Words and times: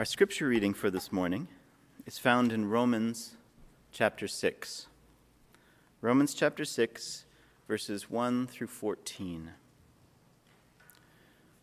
Our 0.00 0.06
scripture 0.06 0.48
reading 0.48 0.72
for 0.72 0.90
this 0.90 1.12
morning 1.12 1.46
is 2.06 2.16
found 2.16 2.52
in 2.52 2.70
Romans 2.70 3.36
chapter 3.92 4.26
6. 4.26 4.86
Romans 6.00 6.32
chapter 6.32 6.64
6, 6.64 7.26
verses 7.68 8.08
1 8.08 8.46
through 8.46 8.68
14. 8.68 9.50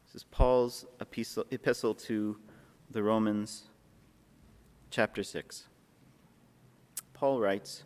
This 0.06 0.14
is 0.14 0.24
Paul's 0.26 0.86
epistle 1.02 1.96
to 1.96 2.38
the 2.92 3.02
Romans, 3.02 3.64
chapter 4.92 5.24
6. 5.24 5.66
Paul 7.16 7.40
writes, 7.40 7.86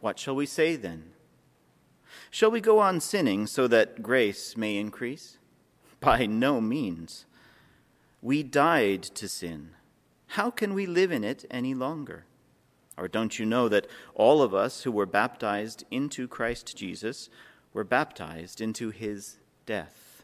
What 0.00 0.18
shall 0.18 0.34
we 0.34 0.46
say 0.46 0.74
then? 0.74 1.12
Shall 2.28 2.50
we 2.50 2.60
go 2.60 2.80
on 2.80 2.98
sinning 2.98 3.46
so 3.46 3.68
that 3.68 4.02
grace 4.02 4.56
may 4.56 4.78
increase? 4.78 5.38
By 6.00 6.26
no 6.26 6.60
means. 6.60 7.24
We 8.22 8.42
died 8.42 9.02
to 9.02 9.28
sin. 9.28 9.70
How 10.28 10.50
can 10.50 10.74
we 10.74 10.86
live 10.86 11.10
in 11.10 11.24
it 11.24 11.44
any 11.50 11.74
longer? 11.74 12.26
Or 12.98 13.08
don't 13.08 13.38
you 13.38 13.46
know 13.46 13.68
that 13.68 13.86
all 14.14 14.42
of 14.42 14.54
us 14.54 14.82
who 14.82 14.92
were 14.92 15.06
baptized 15.06 15.84
into 15.90 16.28
Christ 16.28 16.76
Jesus 16.76 17.30
were 17.72 17.84
baptized 17.84 18.60
into 18.60 18.90
his 18.90 19.38
death? 19.64 20.22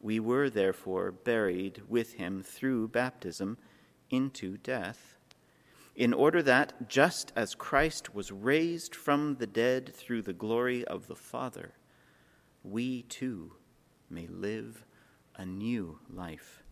We 0.00 0.18
were 0.18 0.50
therefore 0.50 1.12
buried 1.12 1.82
with 1.88 2.14
him 2.14 2.42
through 2.42 2.88
baptism 2.88 3.58
into 4.10 4.56
death, 4.56 5.16
in 5.94 6.12
order 6.12 6.42
that, 6.42 6.88
just 6.88 7.32
as 7.36 7.54
Christ 7.54 8.14
was 8.14 8.32
raised 8.32 8.94
from 8.94 9.36
the 9.36 9.46
dead 9.46 9.94
through 9.94 10.22
the 10.22 10.32
glory 10.32 10.84
of 10.86 11.06
the 11.06 11.14
Father, 11.14 11.74
we 12.64 13.02
too 13.02 13.52
may 14.08 14.26
live 14.26 14.84
a 15.40 15.46
new 15.46 15.98
life. 16.12 16.62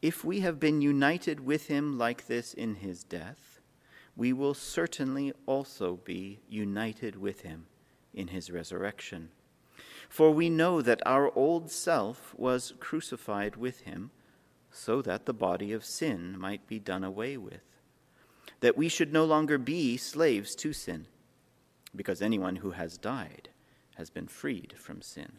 If 0.00 0.24
we 0.24 0.40
have 0.40 0.58
been 0.58 0.80
united 0.80 1.38
with 1.40 1.66
him 1.66 1.98
like 1.98 2.26
this 2.26 2.54
in 2.54 2.76
his 2.76 3.04
death, 3.04 3.60
we 4.16 4.32
will 4.32 4.54
certainly 4.54 5.34
also 5.44 6.00
be 6.04 6.40
united 6.48 7.14
with 7.14 7.42
him 7.42 7.66
in 8.14 8.28
his 8.28 8.50
resurrection. 8.50 9.28
For 10.08 10.30
we 10.30 10.48
know 10.48 10.80
that 10.80 11.02
our 11.04 11.30
old 11.36 11.70
self 11.70 12.34
was 12.38 12.72
crucified 12.80 13.56
with 13.56 13.80
him, 13.80 14.10
so 14.70 15.02
that 15.02 15.26
the 15.26 15.34
body 15.34 15.72
of 15.72 15.84
sin 15.84 16.38
might 16.38 16.66
be 16.66 16.78
done 16.78 17.04
away 17.04 17.36
with, 17.36 17.60
that 18.60 18.78
we 18.78 18.88
should 18.88 19.12
no 19.12 19.26
longer 19.26 19.58
be 19.58 19.98
slaves 19.98 20.54
to 20.54 20.72
sin, 20.72 21.06
because 21.94 22.22
anyone 22.22 22.56
who 22.56 22.70
has 22.70 22.96
died 22.96 23.50
has 23.96 24.08
been 24.08 24.26
freed 24.26 24.72
from 24.78 25.02
sin. 25.02 25.32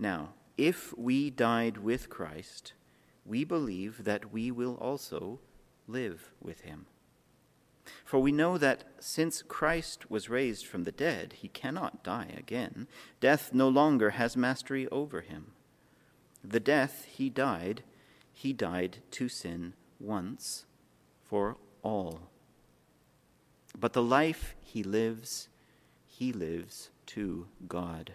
Now, 0.00 0.30
if 0.56 0.96
we 0.96 1.28
died 1.28 1.76
with 1.76 2.08
Christ, 2.08 2.72
we 3.26 3.44
believe 3.44 4.04
that 4.04 4.32
we 4.32 4.50
will 4.50 4.76
also 4.76 5.40
live 5.86 6.32
with 6.40 6.62
him. 6.62 6.86
For 8.06 8.18
we 8.18 8.32
know 8.32 8.56
that 8.56 8.84
since 8.98 9.42
Christ 9.42 10.10
was 10.10 10.30
raised 10.30 10.66
from 10.66 10.84
the 10.84 10.92
dead, 10.92 11.34
he 11.34 11.48
cannot 11.48 12.02
die 12.02 12.34
again. 12.34 12.88
Death 13.20 13.52
no 13.52 13.68
longer 13.68 14.10
has 14.10 14.38
mastery 14.38 14.88
over 14.88 15.20
him. 15.20 15.52
The 16.42 16.60
death 16.60 17.04
he 17.04 17.28
died, 17.28 17.82
he 18.32 18.54
died 18.54 18.98
to 19.12 19.28
sin 19.28 19.74
once 19.98 20.64
for 21.22 21.58
all. 21.82 22.30
But 23.78 23.92
the 23.92 24.02
life 24.02 24.54
he 24.62 24.82
lives, 24.82 25.48
he 26.06 26.32
lives 26.32 26.88
to 27.08 27.48
God. 27.68 28.14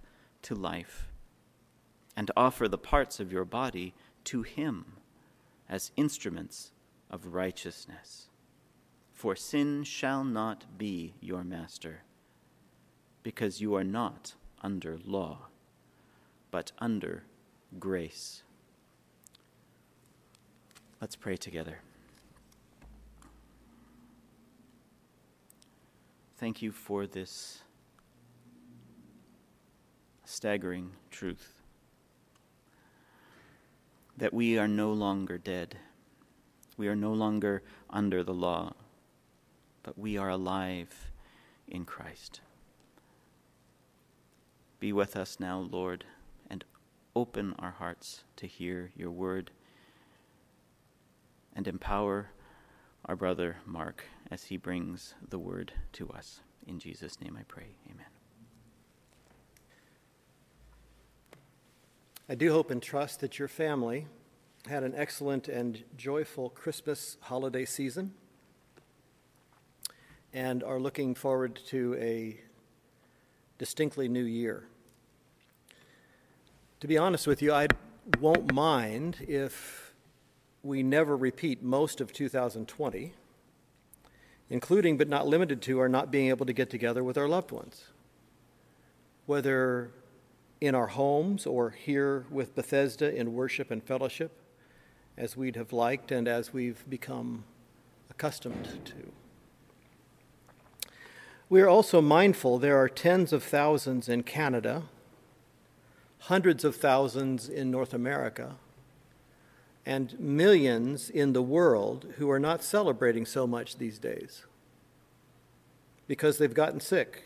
to 0.43 0.55
life 0.55 1.07
and 2.15 2.31
offer 2.35 2.67
the 2.67 2.77
parts 2.77 3.19
of 3.19 3.31
your 3.31 3.45
body 3.45 3.93
to 4.25 4.43
Him 4.43 4.93
as 5.69 5.91
instruments 5.95 6.71
of 7.09 7.33
righteousness. 7.33 8.27
For 9.13 9.35
sin 9.35 9.83
shall 9.83 10.23
not 10.23 10.77
be 10.77 11.13
your 11.21 11.43
master, 11.43 12.01
because 13.23 13.61
you 13.61 13.75
are 13.75 13.83
not 13.83 14.33
under 14.63 14.97
law, 15.05 15.47
but 16.49 16.71
under 16.79 17.23
grace. 17.79 18.43
Let's 20.99 21.15
pray 21.15 21.37
together. 21.37 21.79
Thank 26.37 26.61
you 26.61 26.71
for 26.71 27.05
this 27.05 27.61
staggering 30.41 30.89
truth 31.11 31.61
that 34.17 34.33
we 34.33 34.57
are 34.57 34.67
no 34.67 34.91
longer 34.91 35.37
dead. 35.37 35.77
We 36.77 36.87
are 36.87 36.95
no 36.95 37.13
longer 37.13 37.61
under 37.91 38.23
the 38.23 38.33
law, 38.33 38.73
but 39.83 39.99
we 39.99 40.17
are 40.17 40.29
alive 40.29 41.11
in 41.67 41.85
Christ. 41.85 42.41
Be 44.79 44.91
with 44.91 45.15
us 45.15 45.39
now, 45.39 45.59
Lord, 45.59 46.05
and 46.49 46.65
open 47.15 47.53
our 47.59 47.75
hearts 47.77 48.23
to 48.37 48.47
hear 48.47 48.89
your 48.95 49.11
word 49.11 49.51
and 51.55 51.67
empower 51.67 52.31
our 53.05 53.15
brother 53.15 53.57
Mark 53.63 54.05
as 54.31 54.45
he 54.45 54.57
brings 54.57 55.13
the 55.29 55.37
word 55.37 55.71
to 55.93 56.09
us. 56.09 56.39
In 56.65 56.79
Jesus' 56.79 57.21
name 57.21 57.37
I 57.39 57.43
pray. 57.43 57.75
Amen. 57.85 58.20
I 62.31 62.35
do 62.35 62.53
hope 62.53 62.71
and 62.71 62.81
trust 62.81 63.19
that 63.19 63.39
your 63.39 63.49
family 63.49 64.07
had 64.65 64.83
an 64.83 64.93
excellent 64.95 65.49
and 65.49 65.83
joyful 65.97 66.49
Christmas 66.49 67.17
holiday 67.19 67.65
season 67.65 68.13
and 70.31 70.63
are 70.63 70.79
looking 70.79 71.13
forward 71.13 71.59
to 71.67 71.93
a 71.99 72.39
distinctly 73.57 74.07
new 74.07 74.23
year. 74.23 74.63
To 76.79 76.87
be 76.87 76.97
honest 76.97 77.27
with 77.27 77.41
you, 77.41 77.51
I 77.51 77.67
won't 78.21 78.53
mind 78.53 79.17
if 79.27 79.93
we 80.63 80.83
never 80.83 81.17
repeat 81.17 81.61
most 81.61 81.99
of 81.99 82.13
2020, 82.13 83.11
including 84.49 84.97
but 84.97 85.09
not 85.09 85.27
limited 85.27 85.61
to 85.63 85.79
our 85.79 85.89
not 85.89 86.11
being 86.11 86.29
able 86.29 86.45
to 86.45 86.53
get 86.53 86.69
together 86.69 87.03
with 87.03 87.17
our 87.17 87.27
loved 87.27 87.51
ones. 87.51 87.87
Whether 89.25 89.91
in 90.61 90.75
our 90.75 90.87
homes 90.87 91.47
or 91.47 91.71
here 91.71 92.25
with 92.29 92.55
Bethesda 92.55 93.13
in 93.13 93.33
worship 93.33 93.71
and 93.71 93.83
fellowship, 93.83 94.31
as 95.17 95.35
we'd 95.35 95.55
have 95.55 95.73
liked 95.73 96.11
and 96.11 96.27
as 96.27 96.53
we've 96.53 96.87
become 96.87 97.43
accustomed 98.11 98.79
to. 98.85 99.11
We 101.49 101.61
are 101.61 101.67
also 101.67 101.99
mindful 101.99 102.59
there 102.59 102.77
are 102.77 102.87
tens 102.87 103.33
of 103.33 103.43
thousands 103.43 104.07
in 104.07 104.23
Canada, 104.23 104.83
hundreds 106.19 106.63
of 106.63 106.75
thousands 106.75 107.49
in 107.49 107.71
North 107.71 107.93
America, 107.93 108.55
and 109.85 110.17
millions 110.19 111.09
in 111.09 111.33
the 111.33 111.41
world 111.41 112.13
who 112.17 112.29
are 112.29 112.39
not 112.39 112.63
celebrating 112.63 113.25
so 113.25 113.47
much 113.47 113.77
these 113.77 113.97
days 113.97 114.45
because 116.07 116.37
they've 116.37 116.53
gotten 116.53 116.79
sick 116.79 117.23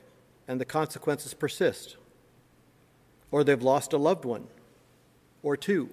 and 0.47 0.61
the 0.61 0.65
consequences 0.65 1.33
persist 1.33 1.97
or 3.35 3.43
they've 3.43 3.63
lost 3.63 3.91
a 3.91 3.97
loved 3.97 4.23
one, 4.23 4.47
or 5.43 5.57
two, 5.57 5.89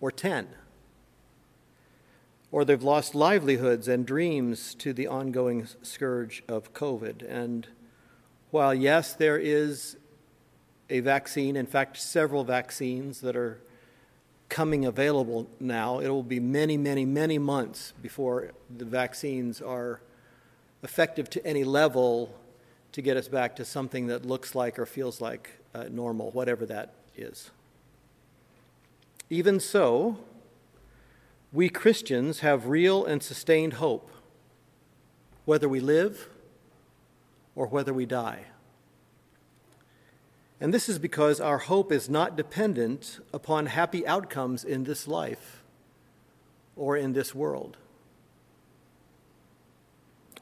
or 0.00 0.12
ten, 0.12 0.46
or 2.52 2.64
they've 2.64 2.84
lost 2.84 3.12
livelihoods 3.12 3.88
and 3.88 4.06
dreams 4.06 4.76
to 4.76 4.92
the 4.92 5.08
ongoing 5.08 5.66
scourge 5.82 6.44
of 6.46 6.72
COVID. 6.72 7.28
And 7.28 7.66
while, 8.52 8.72
yes, 8.72 9.14
there 9.14 9.36
is 9.36 9.96
a 10.88 11.00
vaccine, 11.00 11.56
in 11.56 11.66
fact, 11.66 11.96
several 11.96 12.44
vaccines 12.44 13.20
that 13.22 13.34
are 13.34 13.60
coming 14.48 14.84
available 14.84 15.48
now, 15.58 15.98
it 15.98 16.08
will 16.08 16.22
be 16.22 16.38
many, 16.38 16.76
many, 16.76 17.04
many 17.04 17.36
months 17.36 17.94
before 18.00 18.52
the 18.78 18.84
vaccines 18.84 19.60
are 19.60 20.00
effective 20.84 21.28
to 21.30 21.44
any 21.44 21.64
level 21.64 22.32
to 22.92 23.02
get 23.02 23.16
us 23.16 23.26
back 23.26 23.56
to 23.56 23.64
something 23.64 24.06
that 24.06 24.24
looks 24.24 24.54
like 24.54 24.78
or 24.78 24.86
feels 24.86 25.20
like 25.20 25.59
uh, 25.74 25.84
normal, 25.90 26.30
whatever 26.30 26.66
that 26.66 26.94
is. 27.16 27.50
Even 29.28 29.60
so, 29.60 30.18
we 31.52 31.68
Christians 31.68 32.40
have 32.40 32.66
real 32.66 33.04
and 33.04 33.22
sustained 33.22 33.74
hope, 33.74 34.10
whether 35.44 35.68
we 35.68 35.80
live 35.80 36.28
or 37.54 37.66
whether 37.66 37.92
we 37.92 38.06
die. 38.06 38.46
And 40.60 40.74
this 40.74 40.88
is 40.88 40.98
because 40.98 41.40
our 41.40 41.58
hope 41.58 41.90
is 41.90 42.08
not 42.08 42.36
dependent 42.36 43.18
upon 43.32 43.66
happy 43.66 44.06
outcomes 44.06 44.62
in 44.62 44.84
this 44.84 45.08
life 45.08 45.62
or 46.76 46.96
in 46.96 47.14
this 47.14 47.34
world. 47.34 47.78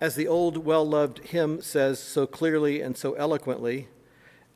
As 0.01 0.15
the 0.15 0.29
old, 0.29 0.59
well 0.59 0.87
loved 0.87 1.19
hymn 1.29 1.61
says 1.61 1.99
so 1.99 2.27
clearly 2.27 2.81
and 2.81 2.97
so 2.97 3.15
eloquently, 3.15 3.89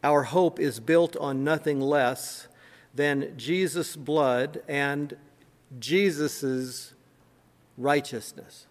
our 0.02 0.24
hope 0.24 0.58
is 0.58 0.80
built 0.80 1.16
on 1.16 1.44
nothing 1.44 1.80
less 1.80 2.48
than 2.94 3.36
Jesus' 3.36 3.96
blood 3.96 4.62
and 4.68 5.16
Jesus' 5.78 6.92
righteousness. 7.76 8.66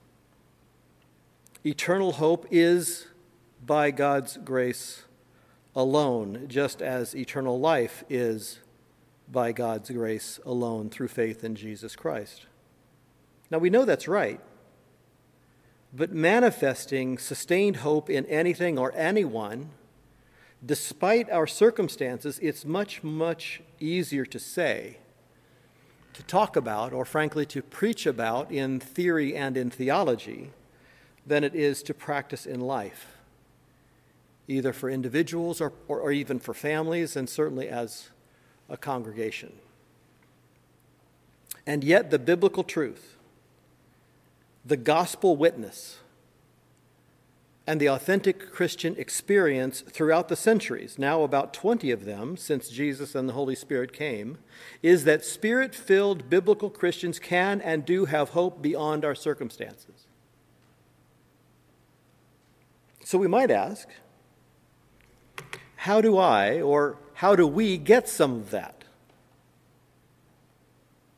Eternal 1.65 2.13
hope 2.13 2.45
is 2.51 3.07
by 3.65 3.91
God's 3.91 4.37
grace 4.37 5.03
alone, 5.75 6.45
just 6.47 6.81
as 6.81 7.15
eternal 7.15 7.59
life 7.59 8.03
is 8.09 8.59
by 9.31 9.51
God's 9.51 9.89
grace 9.89 10.39
alone 10.45 10.89
through 10.89 11.07
faith 11.07 11.43
in 11.43 11.55
Jesus 11.55 11.95
Christ. 11.95 12.47
Now 13.49 13.59
we 13.59 13.69
know 13.69 13.85
that's 13.85 14.07
right, 14.07 14.41
but 15.93 16.11
manifesting 16.11 17.17
sustained 17.17 17.77
hope 17.77 18.09
in 18.09 18.25
anything 18.25 18.77
or 18.77 18.93
anyone, 18.95 19.69
despite 20.65 21.29
our 21.29 21.47
circumstances, 21.47 22.39
it's 22.41 22.65
much, 22.65 23.03
much 23.03 23.61
easier 23.79 24.25
to 24.25 24.39
say, 24.39 24.97
to 26.13 26.23
talk 26.23 26.55
about, 26.55 26.93
or 26.93 27.05
frankly 27.05 27.45
to 27.47 27.61
preach 27.61 28.05
about 28.05 28.51
in 28.51 28.79
theory 28.79 29.35
and 29.35 29.57
in 29.57 29.69
theology, 29.69 30.51
than 31.25 31.43
it 31.43 31.55
is 31.55 31.81
to 31.83 31.93
practice 31.93 32.45
in 32.45 32.59
life 32.59 33.07
either 34.51 34.73
for 34.73 34.89
individuals 34.89 35.61
or, 35.61 35.71
or, 35.87 35.99
or 35.99 36.11
even 36.11 36.37
for 36.39 36.53
families, 36.53 37.15
and 37.15 37.29
certainly 37.29 37.69
as 37.69 38.09
a 38.69 38.75
congregation. 38.75 39.53
And 41.65 41.83
yet, 41.83 42.11
the 42.11 42.19
biblical 42.19 42.63
truth, 42.63 43.15
the 44.65 44.77
gospel 44.77 45.37
witness, 45.37 45.99
and 47.71 47.79
the 47.79 47.87
authentic 47.87 48.51
Christian 48.51 48.97
experience 48.97 49.79
throughout 49.79 50.27
the 50.27 50.35
centuries, 50.35 50.99
now 50.99 51.23
about 51.23 51.53
20 51.53 51.89
of 51.91 52.03
them 52.03 52.35
since 52.35 52.67
Jesus 52.67 53.15
and 53.15 53.29
the 53.29 53.33
Holy 53.33 53.55
Spirit 53.55 53.93
came, 53.93 54.39
is 54.83 55.05
that 55.05 55.23
spirit 55.23 55.73
filled 55.73 56.29
biblical 56.29 56.69
Christians 56.69 57.17
can 57.17 57.61
and 57.61 57.85
do 57.85 58.03
have 58.03 58.31
hope 58.31 58.61
beyond 58.61 59.05
our 59.05 59.15
circumstances. 59.15 60.05
So 63.05 63.17
we 63.17 63.29
might 63.29 63.49
ask 63.49 63.87
how 65.77 66.01
do 66.01 66.17
I 66.17 66.59
or 66.59 66.97
how 67.13 67.37
do 67.37 67.47
we 67.47 67.77
get 67.77 68.09
some 68.09 68.33
of 68.33 68.51
that? 68.51 68.80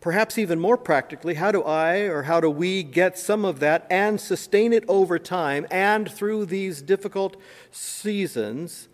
Perhaps 0.04 0.38
even 0.38 0.60
more 0.60 0.76
practically, 0.76 1.36
how 1.36 1.50
do 1.50 1.64
I 1.64 2.00
or 2.00 2.24
how 2.24 2.42
do 2.42 2.50
we 2.50 2.84
get 2.84 3.18
some 3.18 3.46
of 3.46 3.62
that 3.62 3.88
and 3.90 4.20
sustain 4.20 4.74
it 4.74 4.84
over 4.90 5.18
time 5.18 5.66
and 5.72 6.12
through 6.12 6.48
these 6.48 6.82
difficult 6.82 7.38
seasons 7.72 8.90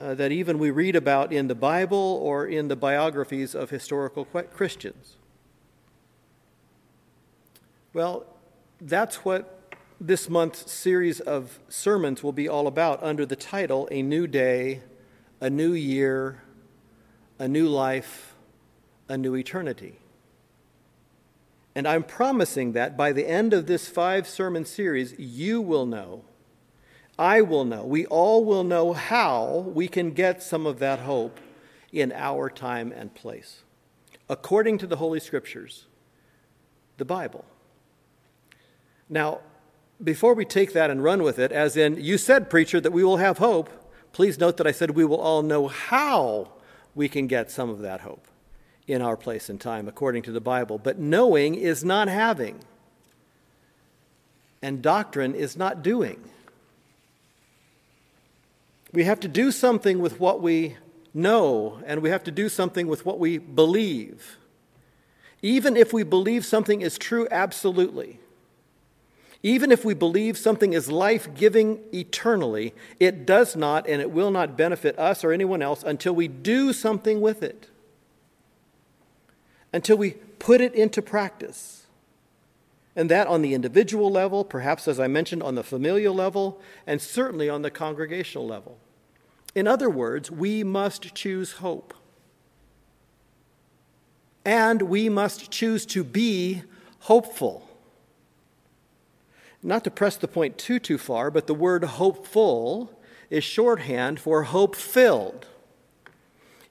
uh, 0.00 0.14
that 0.14 0.32
even 0.32 0.58
we 0.58 0.70
read 0.70 0.96
about 0.96 1.30
in 1.30 1.48
the 1.48 1.54
Bible 1.54 2.18
or 2.22 2.46
in 2.46 2.68
the 2.68 2.74
biographies 2.74 3.54
of 3.54 3.68
historical 3.68 4.24
Christians? 4.24 5.16
Well, 7.92 8.24
that's 8.80 9.26
what 9.26 9.74
this 10.00 10.30
month's 10.30 10.72
series 10.72 11.20
of 11.20 11.58
sermons 11.68 12.22
will 12.22 12.32
be 12.32 12.48
all 12.48 12.66
about 12.66 13.02
under 13.02 13.26
the 13.26 13.36
title 13.36 13.86
A 13.90 14.00
New 14.00 14.26
Day, 14.26 14.80
A 15.42 15.50
New 15.50 15.72
Year, 15.72 16.40
A 17.38 17.46
New 17.46 17.68
Life, 17.68 18.28
A 19.08 19.16
New 19.16 19.34
Eternity. 19.34 19.98
And 21.74 21.86
I'm 21.86 22.02
promising 22.02 22.72
that 22.72 22.96
by 22.96 23.12
the 23.12 23.28
end 23.28 23.52
of 23.54 23.66
this 23.66 23.88
five 23.88 24.28
sermon 24.28 24.64
series, 24.64 25.14
you 25.18 25.60
will 25.60 25.86
know, 25.86 26.24
I 27.18 27.40
will 27.40 27.64
know, 27.64 27.84
we 27.84 28.04
all 28.06 28.44
will 28.44 28.64
know 28.64 28.92
how 28.92 29.70
we 29.74 29.88
can 29.88 30.10
get 30.10 30.42
some 30.42 30.66
of 30.66 30.78
that 30.80 31.00
hope 31.00 31.38
in 31.92 32.12
our 32.12 32.50
time 32.50 32.92
and 32.92 33.14
place, 33.14 33.62
according 34.28 34.78
to 34.78 34.86
the 34.86 34.96
Holy 34.96 35.20
Scriptures, 35.20 35.86
the 36.96 37.04
Bible. 37.04 37.44
Now, 39.08 39.40
before 40.02 40.34
we 40.34 40.44
take 40.44 40.72
that 40.72 40.90
and 40.90 41.02
run 41.02 41.22
with 41.22 41.38
it, 41.38 41.50
as 41.50 41.76
in, 41.76 42.02
you 42.02 42.18
said, 42.18 42.50
preacher, 42.50 42.80
that 42.80 42.92
we 42.92 43.04
will 43.04 43.16
have 43.16 43.38
hope, 43.38 43.70
please 44.12 44.38
note 44.38 44.56
that 44.58 44.66
I 44.66 44.72
said 44.72 44.90
we 44.90 45.04
will 45.04 45.20
all 45.20 45.42
know 45.42 45.68
how 45.68 46.52
we 46.94 47.08
can 47.08 47.26
get 47.26 47.50
some 47.50 47.70
of 47.70 47.78
that 47.80 48.00
hope 48.00 48.26
in 48.88 49.02
our 49.02 49.16
place 49.16 49.48
and 49.48 49.60
time 49.60 49.86
according 49.86 50.22
to 50.22 50.32
the 50.32 50.40
Bible. 50.40 50.78
But 50.78 50.98
knowing 50.98 51.54
is 51.54 51.84
not 51.84 52.08
having, 52.08 52.58
and 54.60 54.82
doctrine 54.82 55.34
is 55.34 55.56
not 55.56 55.82
doing. 55.82 56.18
We 58.92 59.04
have 59.04 59.20
to 59.20 59.28
do 59.28 59.52
something 59.52 60.00
with 60.00 60.18
what 60.18 60.40
we 60.40 60.76
know, 61.12 61.80
and 61.86 62.02
we 62.02 62.08
have 62.10 62.24
to 62.24 62.30
do 62.30 62.48
something 62.48 62.86
with 62.86 63.04
what 63.04 63.18
we 63.18 63.38
believe. 63.38 64.38
Even 65.42 65.76
if 65.76 65.92
we 65.92 66.02
believe 66.02 66.44
something 66.44 66.80
is 66.80 66.98
true 66.98 67.28
absolutely, 67.30 68.18
even 69.42 69.70
if 69.70 69.84
we 69.84 69.94
believe 69.94 70.36
something 70.36 70.72
is 70.72 70.90
life 70.90 71.32
giving 71.34 71.80
eternally, 71.92 72.74
it 72.98 73.24
does 73.24 73.54
not 73.54 73.86
and 73.86 74.02
it 74.02 74.10
will 74.10 74.32
not 74.32 74.56
benefit 74.56 74.98
us 74.98 75.22
or 75.22 75.32
anyone 75.32 75.62
else 75.62 75.84
until 75.84 76.12
we 76.12 76.26
do 76.26 76.72
something 76.72 77.20
with 77.20 77.42
it, 77.42 77.68
until 79.72 79.96
we 79.96 80.12
put 80.38 80.60
it 80.60 80.74
into 80.74 81.02
practice. 81.02 81.86
And 82.96 83.10
that 83.10 83.26
on 83.26 83.42
the 83.42 83.54
individual 83.54 84.10
level, 84.10 84.44
perhaps 84.44 84.88
as 84.88 84.98
I 84.98 85.06
mentioned, 85.06 85.42
on 85.42 85.54
the 85.54 85.62
familial 85.62 86.14
level, 86.14 86.60
and 86.86 87.00
certainly 87.00 87.48
on 87.48 87.62
the 87.62 87.70
congregational 87.70 88.46
level. 88.46 88.78
In 89.54 89.66
other 89.66 89.88
words, 89.88 90.30
we 90.30 90.64
must 90.64 91.14
choose 91.14 91.52
hope. 91.52 91.94
And 94.44 94.82
we 94.82 95.08
must 95.08 95.50
choose 95.50 95.86
to 95.86 96.02
be 96.02 96.62
hopeful. 97.00 97.68
Not 99.62 99.84
to 99.84 99.90
press 99.90 100.16
the 100.16 100.28
point 100.28 100.58
too, 100.58 100.78
too 100.78 100.98
far, 100.98 101.30
but 101.30 101.46
the 101.46 101.54
word 101.54 101.84
hopeful 101.84 102.98
is 103.30 103.44
shorthand 103.44 104.20
for 104.20 104.44
hope 104.44 104.74
filled. 104.74 105.46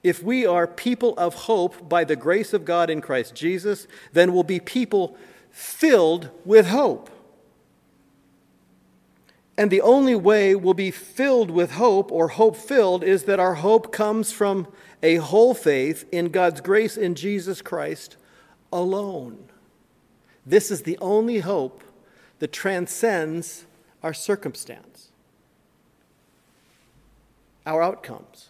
If 0.03 0.23
we 0.23 0.45
are 0.45 0.67
people 0.67 1.13
of 1.17 1.33
hope 1.33 1.89
by 1.89 2.03
the 2.03 2.15
grace 2.15 2.53
of 2.53 2.65
God 2.65 2.89
in 2.89 3.01
Christ 3.01 3.35
Jesus, 3.35 3.87
then 4.13 4.33
we'll 4.33 4.43
be 4.43 4.59
people 4.59 5.17
filled 5.51 6.29
with 6.45 6.67
hope. 6.67 7.09
And 9.57 9.71
the 9.71 9.81
only 9.81 10.13
way 10.13 10.53
we'll 10.53 10.75
be 10.75 10.91
filled 10.91 11.49
with 11.49 11.71
hope 11.71 12.11
or 12.11 12.27
hope 12.27 12.55
filled 12.55 13.03
is 13.03 13.23
that 13.23 13.39
our 13.39 13.55
hope 13.55 13.91
comes 13.91 14.31
from 14.31 14.67
a 15.01 15.15
whole 15.15 15.55
faith 15.55 16.05
in 16.11 16.29
God's 16.29 16.61
grace 16.61 16.95
in 16.95 17.15
Jesus 17.15 17.63
Christ 17.63 18.17
alone. 18.71 19.49
This 20.45 20.69
is 20.69 20.83
the 20.83 20.97
only 20.99 21.39
hope 21.39 21.83
that 22.39 22.53
transcends 22.53 23.65
our 24.03 24.13
circumstance, 24.13 25.09
our 27.65 27.81
outcomes. 27.81 28.49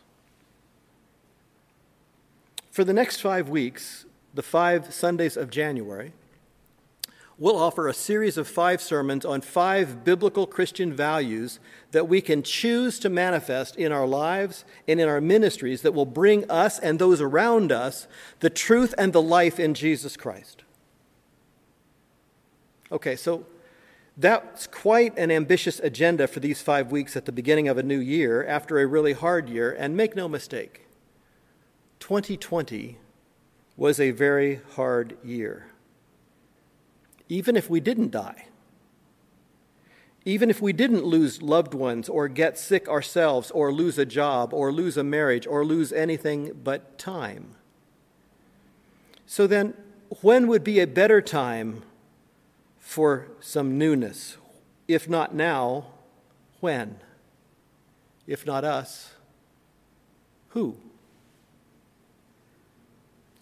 For 2.78 2.84
the 2.84 2.94
next 2.94 3.22
five 3.22 3.50
weeks, 3.50 4.06
the 4.36 4.44
five 4.44 4.94
Sundays 4.94 5.36
of 5.36 5.50
January, 5.50 6.14
we'll 7.40 7.58
offer 7.58 7.88
a 7.88 7.94
series 7.96 8.38
of 8.38 8.48
five 8.48 8.84
sermons 8.84 9.26
on 9.26 9.42
five 9.42 10.04
biblical 10.04 10.46
Christian 10.46 10.94
values 10.94 11.60
that 11.90 12.08
we 12.08 12.22
can 12.22 12.44
choose 12.44 13.00
to 13.00 13.10
manifest 13.10 13.78
in 13.78 13.92
our 13.92 14.06
lives 14.06 14.64
and 14.88 15.02
in 15.02 15.10
our 15.10 15.20
ministries 15.20 15.82
that 15.82 15.96
will 15.96 16.06
bring 16.06 16.48
us 16.52 16.78
and 16.78 17.00
those 17.00 17.20
around 17.20 17.72
us 17.72 18.08
the 18.42 18.50
truth 18.52 18.94
and 18.96 19.12
the 19.12 19.24
life 19.24 19.60
in 19.60 19.74
Jesus 19.74 20.16
Christ. 20.16 20.62
Okay, 22.92 23.16
so 23.16 23.48
that's 24.16 24.68
quite 24.68 25.18
an 25.18 25.32
ambitious 25.32 25.80
agenda 25.80 26.28
for 26.28 26.42
these 26.42 26.62
five 26.62 26.92
weeks 26.92 27.18
at 27.18 27.26
the 27.26 27.32
beginning 27.32 27.68
of 27.68 27.80
a 27.80 27.84
new 27.84 27.98
year 27.98 28.46
after 28.46 28.80
a 28.80 28.86
really 28.86 29.14
hard 29.14 29.50
year. 29.50 29.76
And 29.80 29.98
make 29.98 30.16
no 30.16 30.30
mistake, 30.30 30.87
2020 32.00 32.98
was 33.76 34.00
a 34.00 34.12
very 34.12 34.62
hard 34.76 35.18
year. 35.24 35.68
Even 37.30 37.56
if 37.56 37.70
we 37.70 37.80
didn't 37.80 38.12
die, 38.12 38.48
even 40.26 40.50
if 40.50 40.62
we 40.62 40.74
didn't 40.74 41.06
lose 41.06 41.42
loved 41.42 41.74
ones 41.74 42.10
or 42.10 42.28
get 42.28 42.58
sick 42.58 42.90
ourselves 42.90 43.50
or 43.52 43.72
lose 43.72 43.98
a 43.98 44.06
job 44.06 44.54
or 44.54 44.74
lose 44.74 44.98
a 44.98 45.04
marriage 45.04 45.48
or 45.48 45.64
lose 45.64 45.94
anything 45.94 46.52
but 46.64 46.98
time. 46.98 47.56
So 49.26 49.48
then, 49.48 49.74
when 50.22 50.48
would 50.48 50.64
be 50.66 50.80
a 50.80 50.88
better 50.88 51.22
time 51.22 51.84
for 52.78 53.28
some 53.40 53.78
newness? 53.78 54.38
If 54.88 55.08
not 55.08 55.34
now, 55.34 55.88
when? 56.60 57.00
If 58.26 58.46
not 58.46 58.66
us, 58.66 59.14
who? 60.50 60.78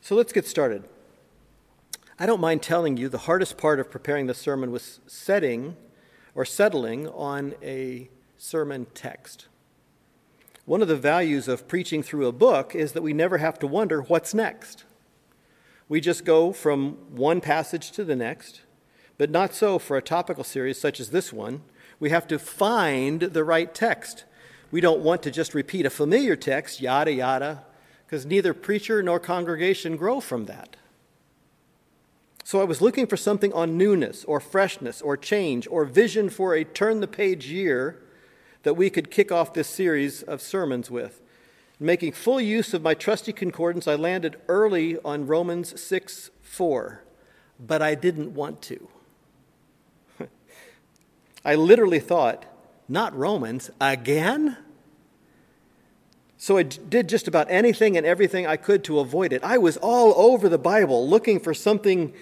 So 0.06 0.14
let's 0.14 0.34
get 0.34 0.46
started. 0.46 0.84
I 2.20 2.28
don't 2.28 2.40
mind 2.40 2.62
telling 2.62 2.96
you 2.96 3.10
the 3.10 3.18
hardest 3.26 3.58
part 3.58 3.80
of 3.80 3.90
preparing 3.90 4.28
the 4.28 4.36
sermon 4.36 4.70
was 4.70 5.00
setting 5.08 5.78
or 6.36 6.46
settling 6.46 7.08
on 7.08 7.56
a 7.64 8.12
sermon 8.38 8.86
text. 8.94 9.48
One 10.66 10.84
of 10.84 10.88
the 10.88 10.96
values 10.96 11.48
of 11.48 11.68
preaching 11.68 12.04
through 12.04 12.28
a 12.28 12.32
book 12.32 12.76
is 12.76 12.92
that 12.92 13.02
we 13.02 13.14
never 13.14 13.40
have 13.40 13.58
to 13.58 13.66
wonder 13.66 14.04
what's 14.04 14.36
next. 14.36 14.84
We 15.90 16.02
just 16.02 16.24
go 16.24 16.54
from 16.54 16.98
one 17.10 17.42
passage 17.42 17.90
to 17.94 18.04
the 18.04 18.16
next, 18.16 18.62
but 19.18 19.32
not 19.32 19.56
so 19.56 19.80
for 19.80 19.98
a 19.98 20.04
topical 20.04 20.44
series 20.44 20.80
such 20.80 21.00
as 21.00 21.10
this 21.10 21.34
one. 21.34 21.64
We 22.00 22.12
have 22.12 22.28
to 22.28 22.38
find 22.38 23.22
the 23.22 23.44
right 23.44 23.74
text. 23.74 24.26
We 24.70 24.82
don't 24.82 25.02
want 25.02 25.24
to 25.24 25.32
just 25.32 25.56
repeat 25.56 25.88
a 25.88 25.90
familiar 25.90 26.36
text, 26.36 26.80
yada, 26.80 27.12
yada, 27.12 27.64
because 28.06 28.26
neither 28.26 28.54
preacher 28.54 29.02
nor 29.02 29.20
congregation 29.20 29.98
grow 29.98 30.20
from 30.20 30.46
that. 30.46 30.76
So 32.44 32.62
I 32.62 32.64
was 32.64 32.80
looking 32.80 33.08
for 33.08 33.18
something 33.18 33.52
on 33.54 33.76
newness 33.76 34.24
or 34.26 34.40
freshness 34.40 35.02
or 35.02 35.18
change 35.18 35.68
or 35.68 35.84
vision 35.84 36.30
for 36.30 36.54
a 36.54 36.64
turn 36.64 37.00
the 37.00 37.08
page 37.08 37.48
year 37.48 38.04
that 38.62 38.76
we 38.76 38.92
could 38.92 39.10
kick 39.10 39.32
off 39.32 39.54
this 39.54 39.68
series 39.68 40.22
of 40.22 40.42
sermons 40.42 40.92
with. 40.92 41.22
Making 41.80 42.12
full 42.12 42.40
use 42.40 42.74
of 42.74 42.84
my 42.84 42.94
trusty 42.94 43.34
concordance, 43.34 43.88
I 43.88 43.96
landed 43.96 44.40
early 44.48 44.98
on 45.04 45.28
Romans 45.28 45.80
6 45.82 46.30
4, 46.42 47.04
but 47.60 47.82
I 47.82 47.96
didn't 47.96 48.34
want 48.34 48.62
to. 48.62 48.88
I 51.46 51.56
literally 51.56 52.00
thought, 52.00 52.46
not 52.88 53.18
Romans, 53.18 53.72
again? 53.82 54.58
So 56.46 56.58
I 56.58 56.62
did 56.62 57.10
just 57.10 57.28
about 57.28 57.50
anything 57.50 57.98
and 57.98 58.06
everything 58.06 58.46
I 58.46 58.56
could 58.56 58.84
to 58.84 59.00
avoid 59.00 59.34
it. 59.34 59.44
I 59.44 59.58
was 59.58 59.78
all 59.78 60.14
over 60.16 60.48
the 60.48 60.60
Bible 60.60 61.10
looking 61.10 61.40
for 61.40 61.56
something 61.56 62.14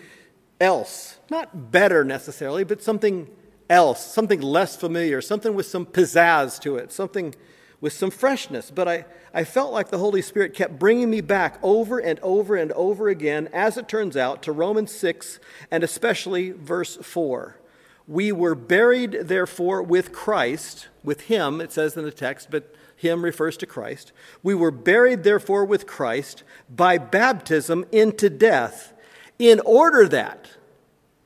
else. 0.62 1.18
Not 1.30 1.72
better 1.72 2.06
necessarily, 2.06 2.64
but 2.64 2.82
something 2.82 3.30
else, 3.70 4.02
something 4.02 4.40
less 4.40 4.78
familiar, 4.78 5.20
something 5.20 5.56
with 5.56 5.66
some 5.66 5.86
pizzazz 5.86 6.58
to 6.62 6.78
it, 6.78 6.94
something 6.94 7.36
with 7.82 7.92
some 7.92 8.10
freshness. 8.10 8.72
But 8.72 8.88
I, 8.88 9.06
I 9.34 9.44
felt 9.44 9.74
like 9.74 9.90
the 9.90 9.98
Holy 9.98 10.22
Spirit 10.22 10.54
kept 10.54 10.80
bringing 10.80 11.10
me 11.10 11.20
back 11.20 11.60
over 11.62 12.00
and 12.00 12.18
over 12.22 12.56
and 12.56 12.72
over 12.72 13.10
again, 13.10 13.50
as 13.52 13.76
it 13.76 13.90
turns 13.90 14.16
out, 14.16 14.42
to 14.44 14.54
Romans 14.54 14.94
6 14.94 15.42
and 15.70 15.84
especially 15.84 16.52
verse 16.52 16.96
4. 16.96 17.60
We 18.08 18.32
were 18.32 18.56
buried, 18.56 19.24
therefore, 19.24 19.84
with 19.84 20.14
Christ, 20.14 20.88
with 21.04 21.24
Him, 21.24 21.60
it 21.60 21.74
says 21.74 21.98
in 21.98 22.06
the 22.06 22.12
text, 22.12 22.48
but 22.50 22.74
Him 23.04 23.24
refers 23.24 23.56
to 23.58 23.68
Christ. 23.68 24.12
We 24.42 24.56
were 24.56 24.72
buried, 24.72 25.24
therefore, 25.24 25.66
with 25.66 25.86
Christ 25.86 26.44
by 26.68 26.98
baptism 26.98 27.86
into 27.92 28.30
death, 28.30 28.94
in 29.38 29.60
order 29.66 30.08
that, 30.08 30.50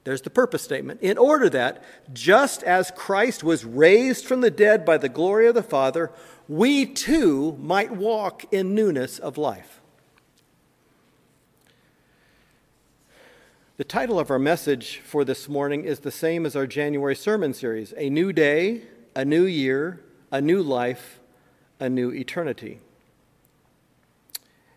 there's 0.03 0.23
the 0.23 0.29
purpose 0.29 0.61
statement. 0.61 1.01
In 1.01 1.17
order 1.17 1.49
that, 1.49 1.83
just 2.13 2.63
as 2.63 2.91
Christ 2.91 3.43
was 3.43 3.63
raised 3.63 4.25
from 4.25 4.41
the 4.41 4.51
dead 4.51 4.85
by 4.85 4.97
the 4.97 5.09
glory 5.09 5.47
of 5.47 5.55
the 5.55 5.63
Father, 5.63 6.11
we 6.47 6.85
too 6.85 7.57
might 7.61 7.91
walk 7.91 8.51
in 8.51 8.73
newness 8.73 9.19
of 9.19 9.37
life. 9.37 9.79
The 13.75 13.83
title 13.83 14.19
of 14.19 14.31
our 14.31 14.39
message 14.39 14.97
for 15.05 15.23
this 15.23 15.47
morning 15.47 15.83
is 15.83 15.99
the 15.99 16.09
same 16.09 16.45
as 16.47 16.55
our 16.55 16.65
January 16.65 17.15
sermon 17.15 17.53
series 17.53 17.93
A 17.97 18.09
New 18.09 18.33
Day, 18.33 18.81
a 19.15 19.23
New 19.23 19.45
Year, 19.45 20.01
a 20.31 20.41
New 20.41 20.63
Life, 20.63 21.16
a 21.79 21.89
New 21.89 22.11
Eternity. 22.11 22.79